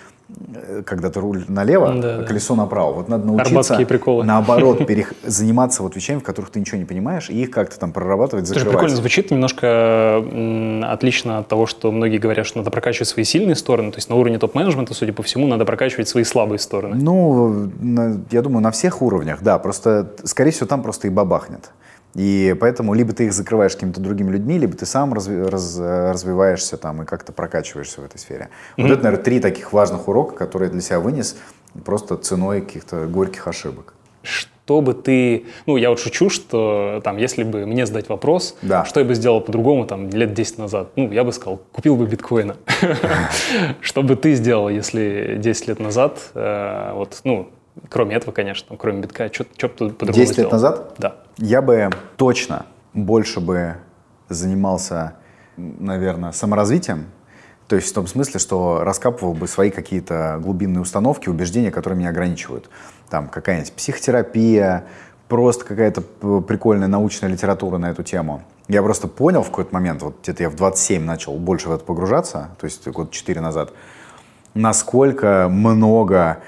[0.85, 2.25] когда ты руль налево, Да, а да.
[2.25, 2.93] колесо направо.
[2.93, 4.25] Вот надо научиться приколы.
[4.25, 7.93] наоборот перех- заниматься вот вещами, в которых ты ничего не понимаешь, и их как-то там
[7.93, 8.73] прорабатывать, закрывать.
[8.73, 10.19] прикольно звучит, немножко
[10.93, 13.91] отлично от того, что многие говорят, что надо прокачивать свои сильные стороны.
[13.91, 16.97] То есть на уровне топ-менеджмента, судя по всему, надо прокачивать свои слабые стороны.
[17.01, 19.59] Ну, на- я думаю, на всех уровнях, да.
[19.59, 21.71] Просто, скорее всего, там просто и бабахнет.
[22.15, 26.77] И поэтому либо ты их закрываешь какими-то другими людьми, либо ты сам разви- раз- развиваешься
[26.77, 28.49] там и как-то прокачиваешься в этой сфере.
[28.77, 31.37] Вот это, наверное, три таких важных урока, которые я для себя вынес
[31.85, 33.95] просто ценой каких-то горьких ошибок.
[34.65, 35.47] кто бы ты...
[35.67, 38.85] Ну, я вот шучу, что там, если бы мне задать вопрос, Да.
[38.85, 42.07] что я бы сделал по-другому там лет 10 назад, ну, я бы сказал, купил бы
[42.07, 42.57] биткоина.
[43.81, 47.49] Что бы ты сделал, если 10 лет назад, э, вот, ну,
[47.89, 50.51] кроме этого, конечно, кроме битка, что бы ты по-другому 10 лет сделал?
[50.51, 50.95] назад?
[50.99, 51.17] Да.
[51.37, 53.77] Я бы точно больше бы
[54.29, 55.15] занимался,
[55.57, 57.07] наверное, саморазвитием.
[57.69, 62.09] То есть в том смысле, что раскапывал бы свои какие-то глубинные установки, убеждения, которые меня
[62.09, 62.71] ограничивают.
[63.11, 64.87] Там какая-нибудь психотерапия,
[65.29, 66.01] просто какая-то
[66.41, 68.43] прикольная научная литература на эту тему.
[68.69, 71.85] Я просто понял в какой-то момент, вот где-то я в 27 начал больше в это
[71.85, 73.73] погружаться, то есть год 4 назад,
[74.55, 76.39] насколько много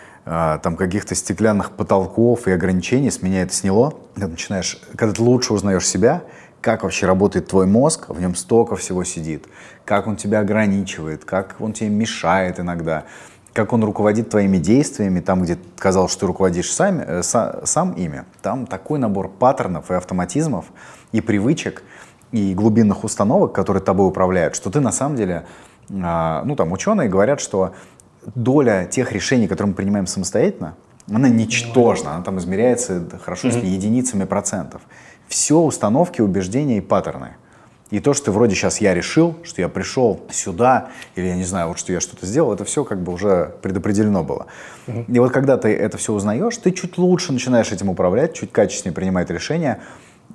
[0.63, 3.95] там каких-то стеклянных потолков и ограничений с меня это сняло.
[4.15, 6.23] Ты начинаешь, когда ты лучше узнаешь себя,
[6.61, 9.47] как вообще работает твой мозг, в нем столько всего сидит,
[9.85, 13.05] как он тебя ограничивает, как он тебе мешает иногда,
[13.53, 17.93] как он руководит твоими действиями, там, где казалось, что ты руководишь сами, э, са- сам
[17.93, 20.67] ими, там такой набор паттернов и автоматизмов,
[21.13, 21.83] и привычек,
[22.31, 25.47] и глубинных установок, которые тобой управляют, что ты на самом деле,
[25.91, 27.75] а, ну там ученые говорят, что
[28.35, 30.77] доля тех решений, которые мы принимаем самостоятельно,
[31.11, 34.83] она ничтожна, она там измеряется, хорошо, если единицами процентов.
[35.29, 37.37] Все установки, убеждения и паттерны.
[37.91, 41.69] И то, что вроде сейчас я решил, что я пришел сюда, или я не знаю,
[41.69, 44.47] вот что я что-то сделал, это все как бы уже предопределено было.
[44.87, 48.95] И вот когда ты это все узнаешь, ты чуть лучше начинаешь этим управлять, чуть качественнее
[48.95, 49.81] принимать решения,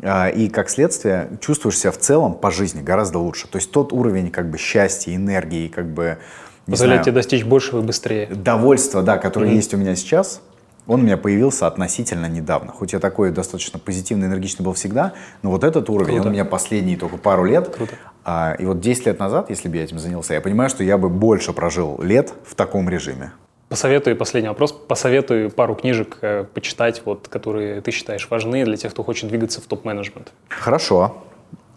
[0.03, 3.47] а, и как следствие чувствуешь себя в целом по жизни гораздо лучше.
[3.47, 6.17] То есть тот уровень как бы счастья, энергии, как бы
[6.65, 8.27] Позволяет знаю, тебе достичь большего и быстрее.
[8.27, 10.41] довольство, да, которое есть у меня сейчас,
[10.87, 12.71] он у меня появился относительно недавно.
[12.71, 16.21] Хоть я такой достаточно позитивный, энергичный был всегда, но вот этот уровень, Круто.
[16.21, 17.69] он у меня последние только пару лет.
[17.75, 17.95] Круто.
[18.23, 20.97] А, и вот 10 лет назад, если бы я этим занялся, я понимаю, что я
[20.97, 23.31] бы больше прожил лет в таком режиме.
[23.69, 28.91] Посоветую, последний вопрос, посоветую пару книжек э, почитать, вот, которые ты считаешь важны для тех,
[28.91, 30.33] кто хочет двигаться в топ-менеджмент.
[30.49, 31.23] Хорошо.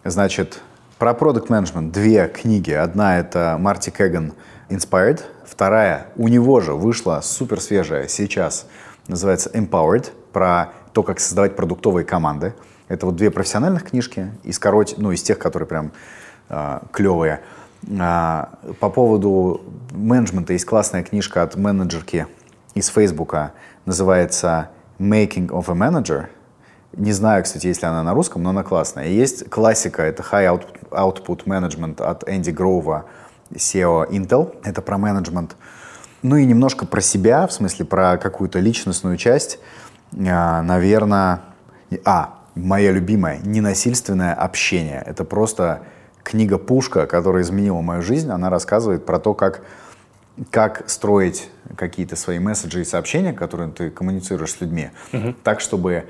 [0.05, 0.61] Значит,
[0.99, 2.73] про продукт менеджмент две книги.
[2.73, 4.35] Одна это Марти Кэган
[4.69, 8.67] Inspired, вторая у него же вышла супер свежая сейчас,
[9.07, 12.55] называется Empowered, про то, как создавать продуктовые команды.
[12.89, 15.93] Это вот две профессиональных книжки из короть, ну, из тех, которые прям
[16.49, 17.41] а, клевые.
[17.99, 18.51] А,
[18.81, 22.27] по поводу менеджмента есть классная книжка от менеджерки
[22.75, 23.53] из Фейсбука,
[23.87, 26.27] называется Making of a Manager.
[26.93, 29.07] Не знаю, кстати, если она на русском, но она классная.
[29.07, 33.05] И есть классика, это High Output Management от Энди Гроува,
[33.55, 34.55] SEO Intel.
[34.65, 35.57] Это про менеджмент.
[36.23, 39.59] Ну и немножко про себя, в смысле про какую-то личностную часть.
[40.27, 41.43] А, Наверное,
[42.05, 45.03] а, моя любимая, ненасильственное общение.
[45.07, 45.83] Это просто
[46.23, 48.31] книга-пушка, которая изменила мою жизнь.
[48.31, 49.63] Она рассказывает про то, как,
[50.51, 54.91] как строить какие-то свои месседжи и сообщения, которые ты коммуницируешь с людьми,
[55.43, 56.05] так, чтобы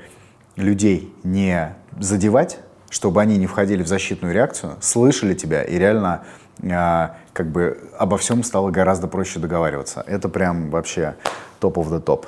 [0.55, 2.59] людей не задевать,
[2.89, 6.25] чтобы они не входили в защитную реакцию, слышали тебя и реально а,
[6.61, 10.03] как бы обо всем стало гораздо проще договариваться.
[10.07, 11.15] Это прям вообще
[11.59, 12.25] топ of the топ.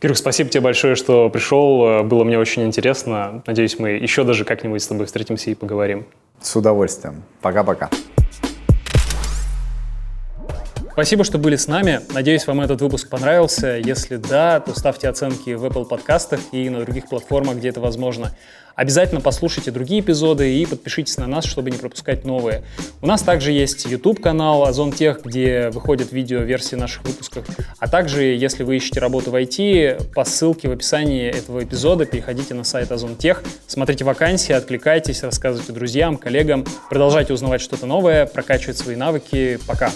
[0.00, 1.86] Кирюх, спасибо тебе большое, что пришел.
[1.86, 3.42] Э, Было мне очень интересно.
[3.46, 6.06] Надеюсь, мы еще даже как-нибудь с тобой встретимся и поговорим.
[6.40, 7.22] С удовольствием.
[7.42, 7.90] Пока-пока.
[11.00, 12.02] Спасибо, что были с нами.
[12.12, 13.78] Надеюсь, вам этот выпуск понравился.
[13.82, 18.36] Если да, то ставьте оценки в Apple подкастах и на других платформах, где это возможно.
[18.74, 22.64] Обязательно послушайте другие эпизоды и подпишитесь на нас, чтобы не пропускать новые.
[23.00, 27.46] У нас также есть YouTube-канал Озон Тех, где выходят видео-версии наших выпусков.
[27.78, 32.52] А также, если вы ищете работу в IT, по ссылке в описании этого эпизода переходите
[32.52, 38.76] на сайт Озон Тех, смотрите вакансии, откликайтесь, рассказывайте друзьям, коллегам, продолжайте узнавать что-то новое, прокачивать
[38.76, 39.58] свои навыки.
[39.66, 39.90] Пока!